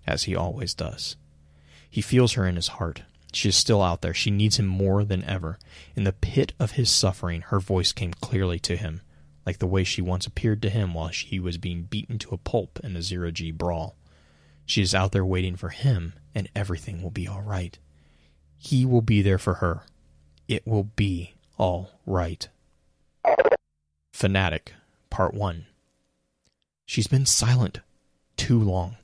[0.06, 1.16] as he always does.
[1.88, 3.02] He feels her in his heart,
[3.36, 4.14] she is still out there.
[4.14, 5.58] She needs him more than ever.
[5.94, 9.02] In the pit of his suffering, her voice came clearly to him,
[9.44, 12.38] like the way she once appeared to him while he was being beaten to a
[12.38, 13.96] pulp in a zero G brawl.
[14.64, 17.78] She is out there waiting for him, and everything will be all right.
[18.56, 19.82] He will be there for her.
[20.48, 22.48] It will be all right.
[24.12, 24.74] Fanatic,
[25.10, 25.66] Part 1.
[26.86, 27.80] She's been silent
[28.36, 28.96] too long.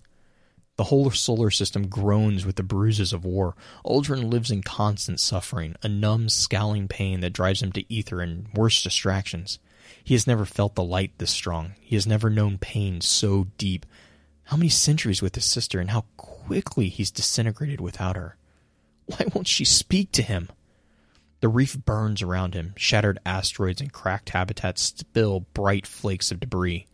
[0.77, 3.55] The whole solar system groans with the bruises of war.
[3.85, 8.49] Uldren lives in constant suffering, a numb, scowling pain that drives him to ether and
[8.55, 9.59] worse distractions.
[10.03, 11.73] He has never felt the light this strong.
[11.81, 13.85] He has never known pain so deep.
[14.45, 18.37] How many centuries with his sister, and how quickly he's disintegrated without her.
[19.07, 20.49] Why won't she speak to him?
[21.43, 22.73] The reef burns around him.
[22.77, 26.87] Shattered asteroids and cracked habitats spill bright flakes of debris.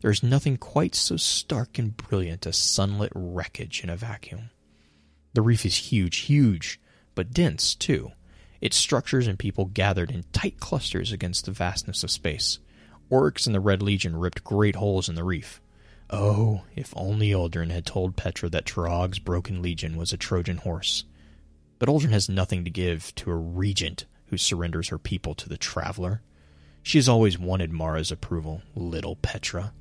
[0.00, 4.50] There is nothing quite so stark and brilliant as sunlit wreckage in a vacuum.
[5.34, 6.80] The reef is huge, huge,
[7.14, 8.10] but dense, too.
[8.60, 12.58] Its structures and people gathered in tight clusters against the vastness of space.
[13.08, 15.60] Oryx and the Red Legion ripped great holes in the reef.
[16.10, 21.04] Oh, if only Uldren had told Petra that Trog's broken legion was a Trojan horse.
[21.82, 25.58] But Uldren has nothing to give to a regent who surrenders her people to the
[25.58, 26.22] traveler.
[26.84, 29.74] She has always wanted Mara's approval, little Petra.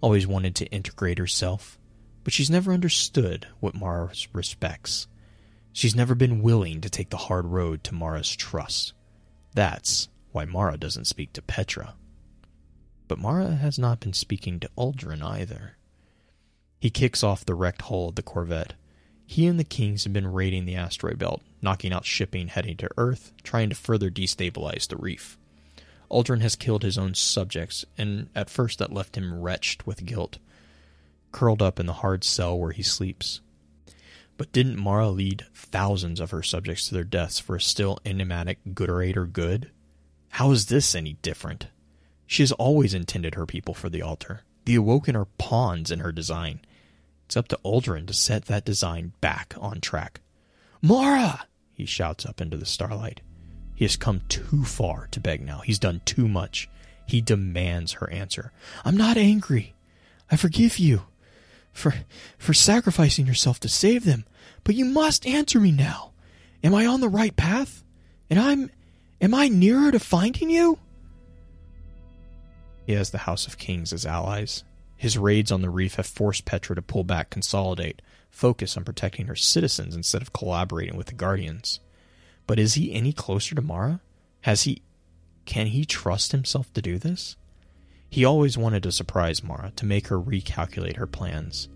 [0.00, 1.76] Always wanted to integrate herself.
[2.22, 5.08] But she's never understood what Mara respects.
[5.72, 8.92] She's never been willing to take the hard road to Mara's trust.
[9.52, 11.96] That's why Mara doesn't speak to Petra.
[13.08, 15.76] But Mara has not been speaking to Uldren either.
[16.78, 18.74] He kicks off the wrecked hull of the Corvette.
[19.30, 22.88] He and the Kings have been raiding the asteroid belt, knocking out shipping heading to
[22.96, 25.36] Earth, trying to further destabilize the reef.
[26.10, 30.38] Uldren has killed his own subjects, and at first that left him wretched with guilt,
[31.30, 33.42] curled up in the hard cell where he sleeps.
[34.38, 38.60] But didn't Mara lead thousands of her subjects to their deaths for a still enigmatic
[38.72, 39.70] Gooderator good?
[40.30, 41.66] How is this any different?
[42.26, 44.40] She has always intended her people for the altar.
[44.64, 46.60] The Awoken are pawns in her design.
[47.28, 50.22] It's up to Uldren to set that design back on track.
[50.80, 51.46] Mara!
[51.74, 53.20] he shouts up into the starlight.
[53.74, 55.58] He has come too far to beg now.
[55.58, 56.70] He's done too much.
[57.06, 58.50] He demands her answer.
[58.82, 59.74] I'm not angry.
[60.30, 61.02] I forgive you
[61.70, 61.92] for
[62.38, 64.24] for sacrificing yourself to save them,
[64.64, 66.12] but you must answer me now.
[66.64, 67.84] Am I on the right path?
[68.30, 68.70] And I'm
[69.20, 70.78] am I nearer to finding you?
[72.86, 74.64] He has the House of Kings as allies.
[74.98, 79.26] His raids on the reef have forced Petra to pull back, consolidate, focus on protecting
[79.26, 81.78] her citizens instead of collaborating with the Guardians.
[82.48, 84.00] But is he any closer to Mara?
[84.42, 84.82] Has he
[85.48, 87.36] can he trust himself to do this?
[88.10, 91.68] He always wanted to surprise Mara, to make her recalculate her plans.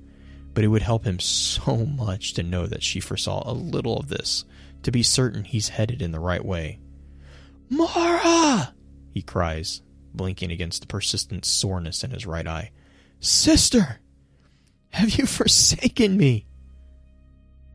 [0.52, 4.08] But it would help him so much to know that she foresaw a little of
[4.08, 4.44] this,
[4.82, 6.80] to be certain he's headed in the right way.
[7.70, 8.74] Mara!
[9.10, 9.80] he cries,
[10.12, 12.72] blinking against the persistent soreness in his right eye.
[13.22, 13.98] Sister!
[14.90, 16.44] Have you forsaken me?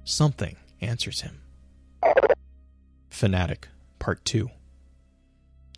[0.03, 1.41] Something answers him.
[3.09, 4.51] Fanatic, Part 2.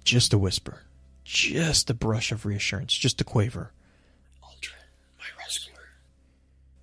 [0.04, 0.84] Just a whisper
[1.30, 3.72] just a brush of reassurance, just a quaver.
[4.44, 4.82] Uldren,
[5.20, 5.76] my rescuer.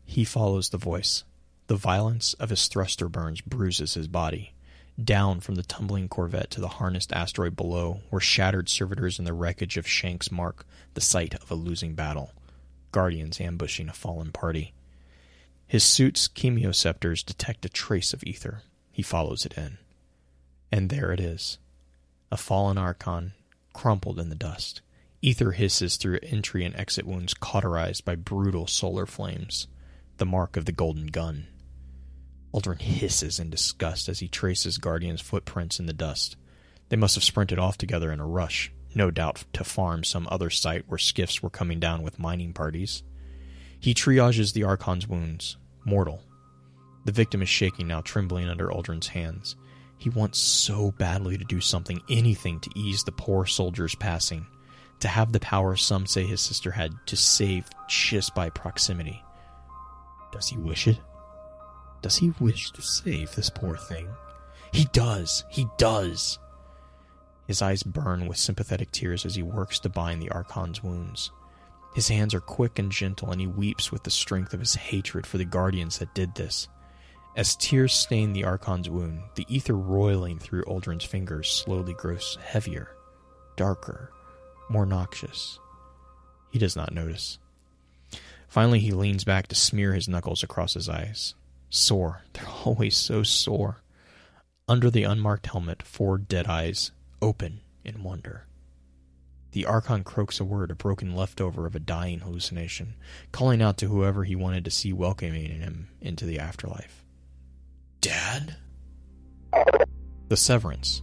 [0.05, 1.25] He follows the voice.
[1.67, 4.55] The violence of his thruster burns bruises his body.
[5.03, 9.33] Down from the tumbling corvette to the harnessed asteroid below were shattered servitors and the
[9.33, 12.31] wreckage of Shank's mark, the site of a losing battle.
[12.97, 14.73] Guardians ambushing a fallen party.
[15.67, 18.63] His suit's chemioceptors detect a trace of ether.
[18.91, 19.77] He follows it in.
[20.73, 21.59] And there it is.
[22.33, 23.35] A fallen Archon
[23.75, 24.81] crumpled in the dust.
[25.21, 29.67] Ether hisses through entry and exit wounds cauterized by brutal solar flames,
[30.17, 31.49] the mark of the golden gun.
[32.55, 36.37] Uldren hisses in disgust as he traces Guardian's footprints in the dust.
[36.89, 40.51] They must have sprinted off together in a rush, no doubt to farm some other
[40.51, 43.03] site where skiffs were coming down with mining parties.
[43.79, 46.23] He triages the Archon's wounds, mortal.
[47.05, 49.55] The victim is shaking now, trembling under Uldren's hands.
[49.99, 54.47] He wants so badly to do something, anything to ease the poor soldier's passing,
[55.01, 59.23] to have the power some say his sister had to save just by proximity.
[60.33, 60.99] Does he wish it?
[62.03, 64.09] Does he wish to save this poor thing?
[64.73, 65.45] He does!
[65.51, 66.39] He does!
[67.47, 71.31] His eyes burn with sympathetic tears as he works to bind the Archon's wounds.
[71.95, 75.27] His hands are quick and gentle, and he weeps with the strength of his hatred
[75.27, 76.69] for the guardians that did this.
[77.37, 82.91] As tears stain the Archon's wound, the ether roiling through Uldren's fingers slowly grows heavier,
[83.57, 84.11] darker,
[84.69, 85.59] more noxious.
[86.51, 87.39] He does not notice.
[88.49, 91.35] Finally, he leans back to smear his knuckles across his eyes.
[91.71, 92.23] Sore.
[92.33, 93.83] They're always so sore.
[94.69, 98.47] Under the unmarked helmet, four dead eyes open in wonder.
[99.53, 102.95] The Archon croaks a word, a broken leftover of a dying hallucination,
[103.33, 107.05] calling out to whoever he wanted to see welcoming him into the afterlife.
[108.01, 108.57] Dad?
[110.29, 111.03] The Severance.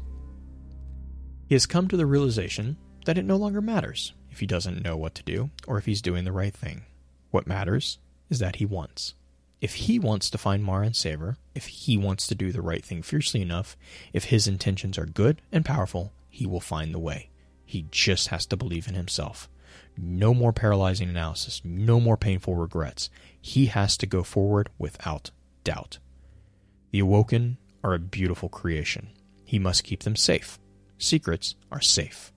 [1.48, 4.98] He has come to the realization that it no longer matters if he doesn't know
[4.98, 6.84] what to do or if he's doing the right thing.
[7.32, 8.00] What matters
[8.30, 9.16] is that he wants.
[9.64, 13.02] If he wants to find save her, if he wants to do the right thing
[13.02, 13.78] fiercely enough,
[14.12, 17.30] if his intentions are good and powerful, he will find the way.
[17.66, 19.48] He just has to believe in himself.
[19.96, 23.10] No more paralyzing analysis, no more painful regrets.
[23.40, 25.32] He has to go forward without
[25.64, 26.00] doubt.
[26.92, 29.12] The Awoken are a beautiful creation.
[29.46, 30.60] He must keep them safe.
[30.98, 32.34] Secrets are safe.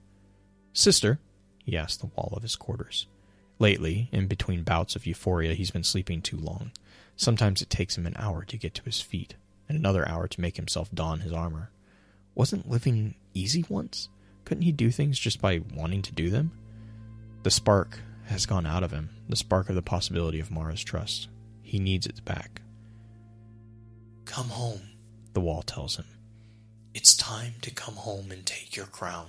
[0.71, 1.19] Sister,
[1.65, 3.05] he asked the wall of his quarters.
[3.59, 6.71] Lately, in between bouts of euphoria, he's been sleeping too long.
[7.17, 9.35] Sometimes it takes him an hour to get to his feet,
[9.67, 11.71] and another hour to make himself don his armor.
[12.35, 14.07] Wasn't living easy once?
[14.45, 16.51] Couldn't he do things just by wanting to do them?
[17.43, 21.27] The spark has gone out of him, the spark of the possibility of Mara's trust.
[21.63, 22.61] He needs it back.
[24.25, 24.81] Come home,
[25.33, 26.05] The wall tells him.
[26.93, 29.27] it's time to come home and take your crown.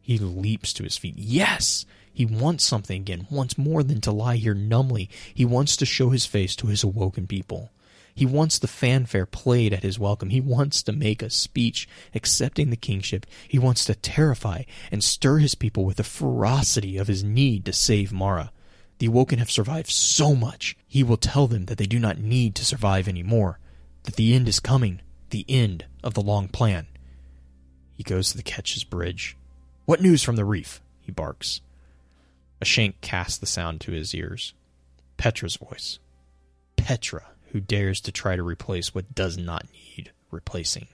[0.00, 1.14] He leaps to his feet.
[1.18, 1.84] Yes!
[2.16, 5.10] He wants something again, wants more than to lie here numbly.
[5.34, 7.72] He wants to show his face to his awoken people.
[8.14, 10.30] He wants the fanfare played at his welcome.
[10.30, 13.26] He wants to make a speech accepting the kingship.
[13.46, 17.74] He wants to terrify and stir his people with the ferocity of his need to
[17.74, 18.50] save Mara.
[18.96, 20.74] The Awoken have survived so much.
[20.88, 23.58] He will tell them that they do not need to survive anymore,
[24.04, 26.86] that the end is coming, the end of the long plan.
[27.92, 29.36] He goes to the Ketch's bridge.
[29.84, 30.80] What news from the reef?
[31.02, 31.60] he barks.
[32.60, 34.54] A shank casts the sound to his ears.
[35.16, 35.98] Petra's voice.
[36.76, 40.86] Petra, who dares to try to replace what does not need replacing.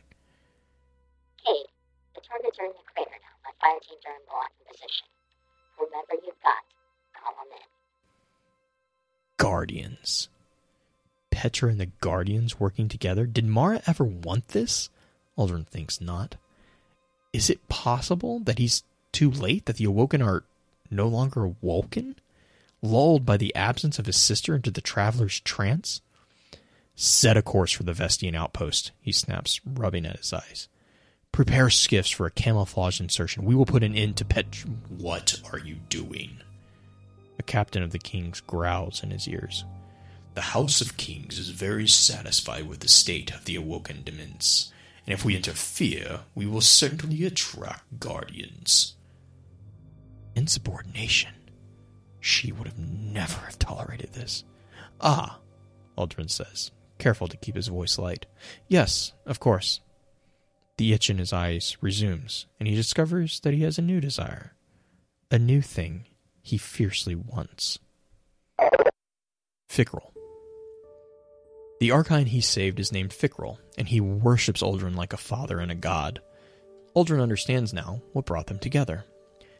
[1.44, 1.66] Cayde,
[2.14, 3.36] the targets are in the crater now.
[3.44, 5.06] My fire teams are in blocking position.
[5.76, 6.62] Whomever you've got,
[7.20, 7.66] call them in.
[9.36, 10.28] Guardians.
[11.30, 13.26] Petra and the Guardians working together?
[13.26, 14.90] Did Mara ever want this?
[15.36, 16.36] Uldren thinks not.
[17.32, 20.44] Is it possible that he's too late, that the Awoken are
[20.92, 22.16] no longer woken?
[22.82, 26.00] Lulled by the absence of his sister into the traveler's trance?
[26.94, 30.68] Set a course for the Vestian outpost, he snaps, rubbing at his eyes.
[31.32, 33.44] Prepare skiffs for a camouflage insertion.
[33.44, 34.64] We will put an end to Pet.
[34.90, 36.40] What are you doing?
[37.38, 39.64] The captain of the Kings growls in his ears.
[40.34, 44.72] The House of Kings is very satisfied with the state of the awoken demons,
[45.06, 48.94] and if we interfere, we will certainly attract guardians.
[50.34, 51.34] Insubordination.
[52.20, 54.44] She would have never have tolerated this.
[55.00, 55.40] Ah,
[55.98, 58.26] Uldren says, careful to keep his voice light.
[58.68, 59.80] Yes, of course.
[60.78, 64.54] The itch in his eyes resumes, and he discovers that he has a new desire.
[65.30, 66.06] A new thing
[66.42, 67.78] he fiercely wants.
[69.68, 70.12] Fikrul.
[71.80, 75.72] The Archon he saved is named Fikrul, and he worships Uldren like a father and
[75.72, 76.20] a god.
[76.94, 79.04] Uldren understands now what brought them together.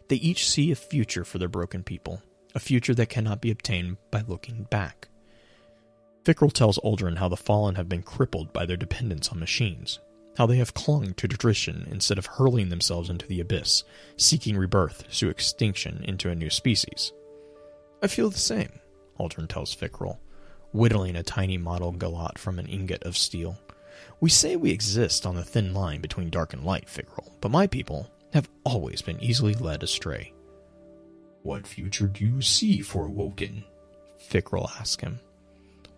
[0.08, 2.22] They each see a future for their broken people,
[2.54, 5.08] a future that cannot be obtained by looking back.
[6.24, 9.98] Fikrul tells Uldren how the Fallen have been crippled by their dependence on machines,
[10.36, 13.82] how they have clung to tradition instead of hurling themselves into the abyss,
[14.16, 17.12] seeking rebirth through extinction into a new species.
[18.02, 18.80] I feel the same,
[19.18, 20.18] Uldren tells Fikrul,
[20.72, 23.58] whittling a tiny model galat from an ingot of steel.
[24.20, 27.66] We say we exist on the thin line between dark and light, Fikrul, but my
[27.66, 30.32] people have always been easily led astray.
[31.42, 33.64] What future do you see for Woken?
[34.18, 35.20] Fikrul asks him.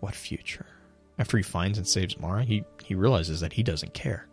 [0.00, 0.66] What future?
[1.18, 4.26] After he finds and saves Mara, he, he realizes that he doesn't care.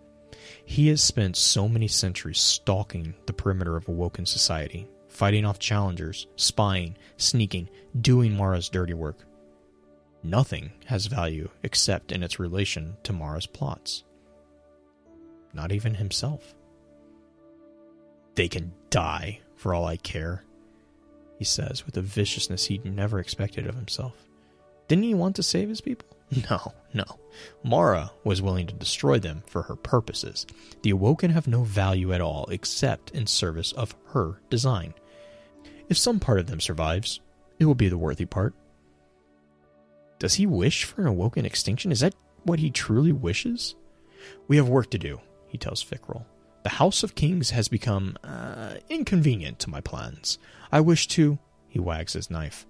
[0.66, 6.28] He has spent so many centuries stalking the perimeter of Awoken society, fighting off challengers,
[6.38, 9.26] spying, sneaking, doing Mara's dirty work.
[10.24, 14.04] Nothing has value except in its relation to Mara's plots.
[15.54, 16.56] Not even himself.
[18.36, 20.44] They can die for all I care,
[21.38, 24.28] he says with a viciousness he'd never expected of himself.
[24.88, 26.08] Didn't he want to save his people?
[26.50, 27.04] No, no.
[27.64, 30.46] Mara was willing to destroy them for her purposes.
[30.82, 34.94] The Awoken have no value at all except in service of her design.
[35.90, 37.20] If some part of them survives,
[37.60, 38.54] it will be the worthy part.
[40.20, 41.92] Does he wish for an Awoken extinction?
[41.92, 43.76] Is that what he truly wishes?
[44.48, 46.24] We have work to do, he tells Fikrul.
[46.64, 50.38] The House of Kings has become uh, inconvenient to my plans.
[50.72, 52.68] I wish to, he wags his knife,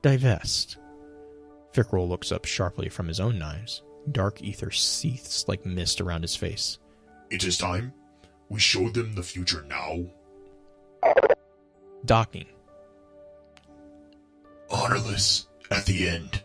[0.00, 0.76] divest.
[1.72, 3.82] Fikrul looks up sharply from his own knives.
[4.10, 6.78] Dark ether seethes like mist around his face.
[7.30, 7.92] It is time.
[8.48, 10.04] We show them the future now.
[12.04, 12.46] Docking.
[14.70, 16.42] Honorless at the end.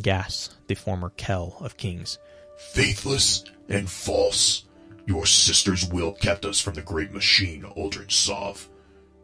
[0.00, 2.18] Gas, the former Kell of Kings.
[2.56, 4.65] Faithless and false.
[5.06, 8.68] Your sister's will kept us from the great machine, Uldren Sov.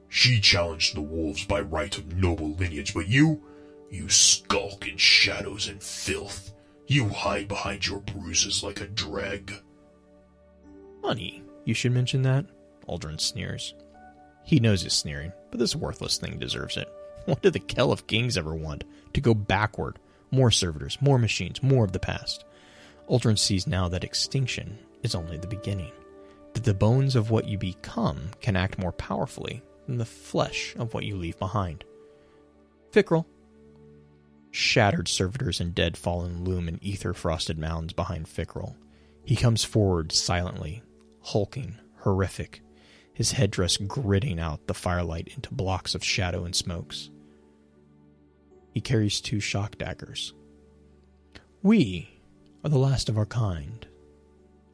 [0.08, 3.42] She challenged the wolves by right of noble lineage, but you,
[3.90, 6.52] you skulk in shadows and filth.
[6.86, 9.52] You hide behind your bruises like a dreg.
[11.02, 12.46] Funny, you should mention that.
[12.88, 13.74] Uldren sneers.
[14.44, 16.88] He knows he's sneering, but this worthless thing deserves it.
[17.24, 18.82] What did the Kell of Kings ever want?
[19.14, 20.00] To go backward.
[20.32, 22.44] More servitors, more machines, more of the past.
[23.08, 25.92] Uldren sees now that extinction is only the beginning.
[26.54, 30.94] That the bones of what you become can act more powerfully than the flesh of
[30.94, 31.84] what you leave behind.
[32.92, 33.24] Fikrul.
[34.50, 38.76] Shattered servitors and dead fallen loom in ether frosted mounds behind Fikrul.
[39.24, 40.82] He comes forward silently,
[41.20, 42.60] hulking, horrific,
[43.14, 47.10] his headdress gritting out the firelight into blocks of shadow and smokes.
[48.72, 50.34] He carries two shock daggers.
[51.62, 52.20] We
[52.64, 53.86] are the last of our kind,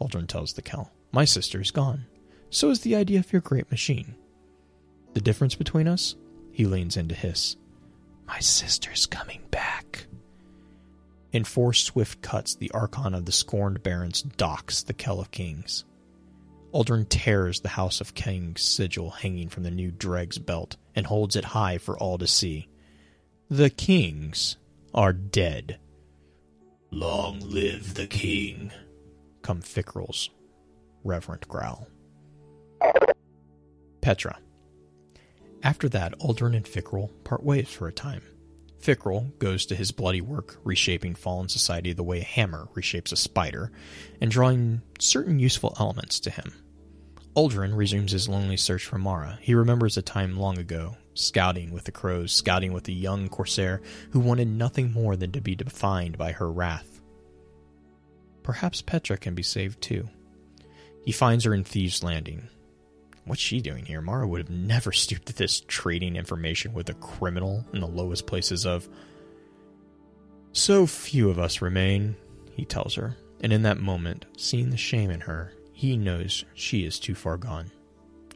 [0.01, 0.93] Uldren tells the Kell.
[1.13, 2.07] My sister is gone.
[2.51, 4.15] So is the idea of your great machine.
[5.15, 6.17] The difference between us?
[6.53, 7.57] He leans in to hiss.
[8.27, 10.07] My sister's coming back.
[11.33, 15.85] In four swift cuts, the Archon of the Scorned Barons docks the Kell of Kings.
[16.73, 21.37] Uldren tears the House of Kings sigil hanging from the new Dreg's belt and holds
[21.37, 22.69] it high for all to see.
[23.51, 24.57] The kings
[24.95, 25.79] are dead.
[26.91, 28.73] Long live the king,
[29.49, 30.29] come Fikrul's
[31.05, 31.89] reverent growl.
[34.03, 34.39] Petra.
[35.63, 38.21] After that, Uldren and Fikrul part ways for a time.
[38.79, 43.17] Fikrul goes to his bloody work, reshaping fallen society the way a hammer reshapes a
[43.17, 43.73] spider,
[44.21, 46.53] and drawing certain useful elements to him.
[47.35, 49.39] Uldren resumes his lonely search for Mara.
[49.41, 53.81] He remembers a time long ago, scouting with the crows, scouting with a young corsair
[54.11, 56.98] who wanted nothing more than to be defined by her wrath.
[58.49, 60.09] Perhaps Petra can be saved too.
[61.05, 62.49] He finds her in Thieves' Landing.
[63.27, 64.01] What's she doing here?
[64.01, 68.27] Mara would have never stooped to this trading information with a criminal in the lowest
[68.27, 68.89] places of.
[70.53, 72.17] So few of us remain,
[72.55, 76.87] he tells her, and in that moment, seeing the shame in her, he knows she
[76.87, 77.71] is too far gone.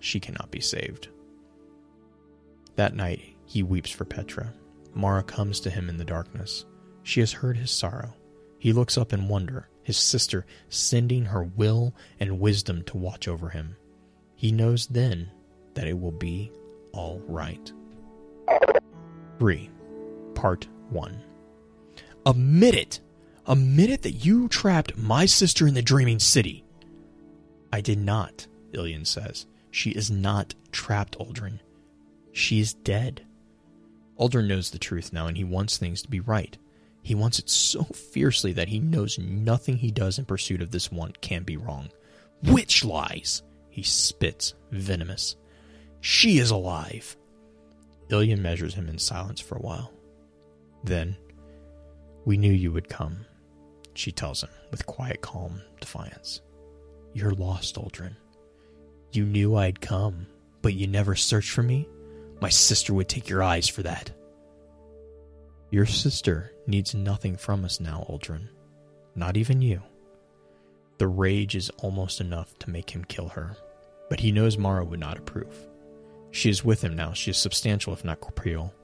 [0.01, 1.09] She cannot be saved.
[2.77, 4.53] That night, he weeps for Petra.
[4.93, 6.67] Mara comes to him in the darkness.
[7.03, 8.13] She has heard his sorrow.
[8.59, 13.51] He looks up in wonder, his sister sending her will and wisdom to watch over
[13.51, 13.77] him.
[14.35, 15.31] He knows then
[15.75, 16.53] that it will be
[16.93, 17.73] all right.
[19.39, 19.71] 3.
[20.35, 21.23] Part 1
[22.27, 23.01] Admit it!
[23.47, 26.65] Admit it that you trapped my sister in the Dreaming City.
[27.73, 29.47] I did not, Illian says.
[29.71, 31.59] She is not trapped, Uldren.
[32.33, 33.27] She is dead.
[34.21, 36.57] Uldren knows the truth now, and he wants things to be right.
[37.03, 40.93] He wants it so fiercely that he knows nothing he does in pursuit of this
[40.93, 41.91] want can be wrong.
[42.45, 43.43] Which lies?
[43.71, 45.37] He spits, venomous.
[46.01, 47.17] She is alive.
[48.09, 49.93] Illian measures him in silence for a while.
[50.85, 51.17] Then,
[52.25, 53.25] we knew you would come,
[53.95, 56.41] she tells him with quiet, calm defiance.
[57.15, 58.17] You're lost, Uldren.
[59.13, 60.27] You knew I'd come,
[60.63, 61.89] but you never searched for me?
[62.41, 64.11] My sister would take your eyes for that.
[65.73, 68.47] Your sister needs nothing from us now, Uldren.
[69.15, 69.81] Not even you.
[70.99, 73.57] The rage is almost enough to make him kill her,
[74.11, 75.57] but he knows Mara would not approve.
[76.31, 77.15] She is with him now.
[77.15, 78.75] She is substantial, if not corporeal.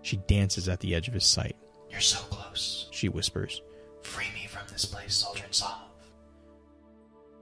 [0.00, 1.54] She dances at the edge of his sight.
[1.90, 3.60] You're so close, she whispers.
[4.00, 5.82] Free me from this place, Uldren Sov.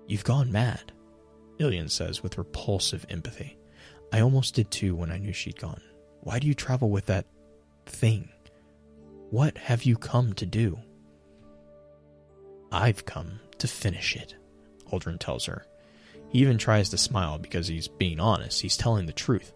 [0.08, 0.90] You've gone mad,
[1.60, 3.56] Illian says with repulsive empathy.
[4.12, 5.80] I almost did too when I knew she'd gone.
[6.22, 7.26] Why do you travel with that
[7.86, 8.30] thing?
[9.30, 10.78] What have you come to do?
[12.72, 14.34] I've come to finish it,
[14.92, 15.64] Uldren tells her.
[16.30, 18.60] He even tries to smile because he's being honest.
[18.60, 19.52] He's telling the truth.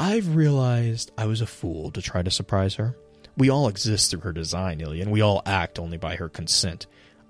[0.00, 2.96] I've realized I was a fool to try to surprise her.
[3.36, 5.08] We all exist through her design, Illian.
[5.08, 6.86] We all act only by her consent.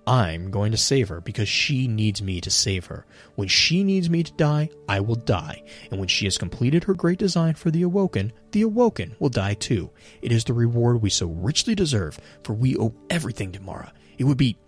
[0.06, 3.06] I'm going to save her because she needs me to save her.
[3.36, 5.62] When she needs me to die, I will die.
[5.90, 9.54] And when she has completed her great design for the Awoken, the Awoken will die
[9.54, 9.90] too.
[10.20, 13.92] It is the reward we so richly deserve, for we owe everything to Mara.
[14.18, 14.58] It would be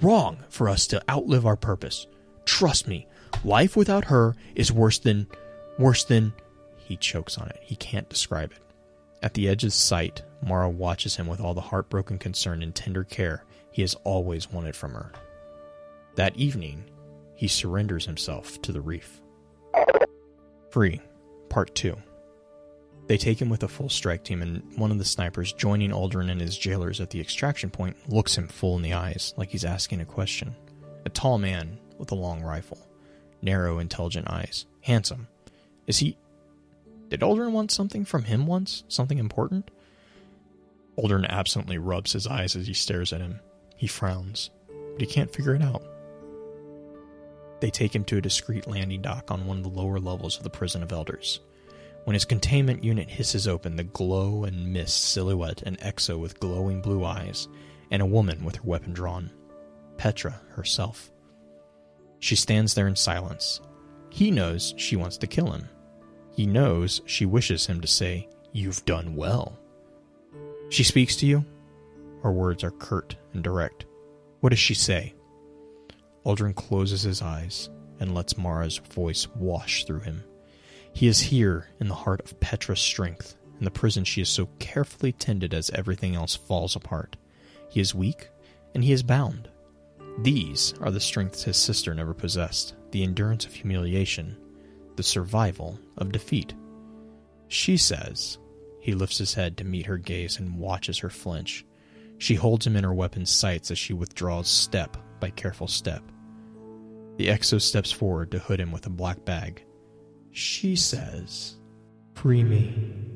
[0.00, 2.06] wrong for us to outlive our purpose.
[2.44, 3.08] Trust me,
[3.42, 5.26] life without her is worse than.
[5.78, 6.32] worse than.
[6.76, 7.58] He chokes on it.
[7.62, 8.58] He can't describe it.
[9.22, 13.04] At the edge of sight, Mara watches him with all the heartbroken concern and tender
[13.04, 15.12] care he has always wanted from her.
[16.16, 16.84] That evening,
[17.34, 19.20] he surrenders himself to the reef.
[20.70, 21.00] Free,
[21.48, 21.96] Part 2.
[23.06, 26.30] They take him with a full strike team, and one of the snipers, joining Uldren
[26.30, 29.64] and his jailers at the extraction point, looks him full in the eyes, like he's
[29.64, 30.54] asking a question.
[31.04, 32.78] A tall man with a long rifle,
[33.42, 35.26] narrow, intelligent eyes, handsome.
[35.88, 36.16] Is he.
[37.08, 38.84] Did Uldren want something from him once?
[38.86, 39.72] Something important?
[40.96, 43.40] Uldren absently rubs his eyes as he stares at him.
[43.80, 45.82] He frowns, but he can't figure it out.
[47.60, 50.42] They take him to a discreet landing dock on one of the lower levels of
[50.42, 51.40] the prison of elders.
[52.04, 56.82] When his containment unit hisses open, the glow and mist silhouette an exo with glowing
[56.82, 57.48] blue eyes,
[57.90, 59.30] and a woman with her weapon drawn.
[59.96, 61.10] Petra herself.
[62.18, 63.62] She stands there in silence.
[64.10, 65.70] He knows she wants to kill him.
[66.36, 69.58] He knows she wishes him to say, You've done well.
[70.68, 71.46] She speaks to you,
[72.22, 73.86] her words are curt and direct.
[74.40, 75.14] What does she say?
[76.24, 80.24] Uldren closes his eyes and lets Mara's voice wash through him.
[80.92, 84.48] He is here in the heart of Petra's strength in the prison she is so
[84.58, 87.16] carefully tended as everything else falls apart.
[87.68, 88.30] He is weak,
[88.74, 89.48] and he is bound.
[90.18, 94.36] These are the strengths his sister never possessed the endurance of humiliation,
[94.96, 96.54] the survival of defeat.
[97.48, 98.38] She says,
[98.80, 101.64] he lifts his head to meet her gaze and watches her flinch.
[102.20, 106.02] She holds him in her weapon's sights as she withdraws step by careful step.
[107.16, 109.64] The exo steps forward to hood him with a black bag.
[110.30, 111.56] She says,
[112.14, 113.10] Free me.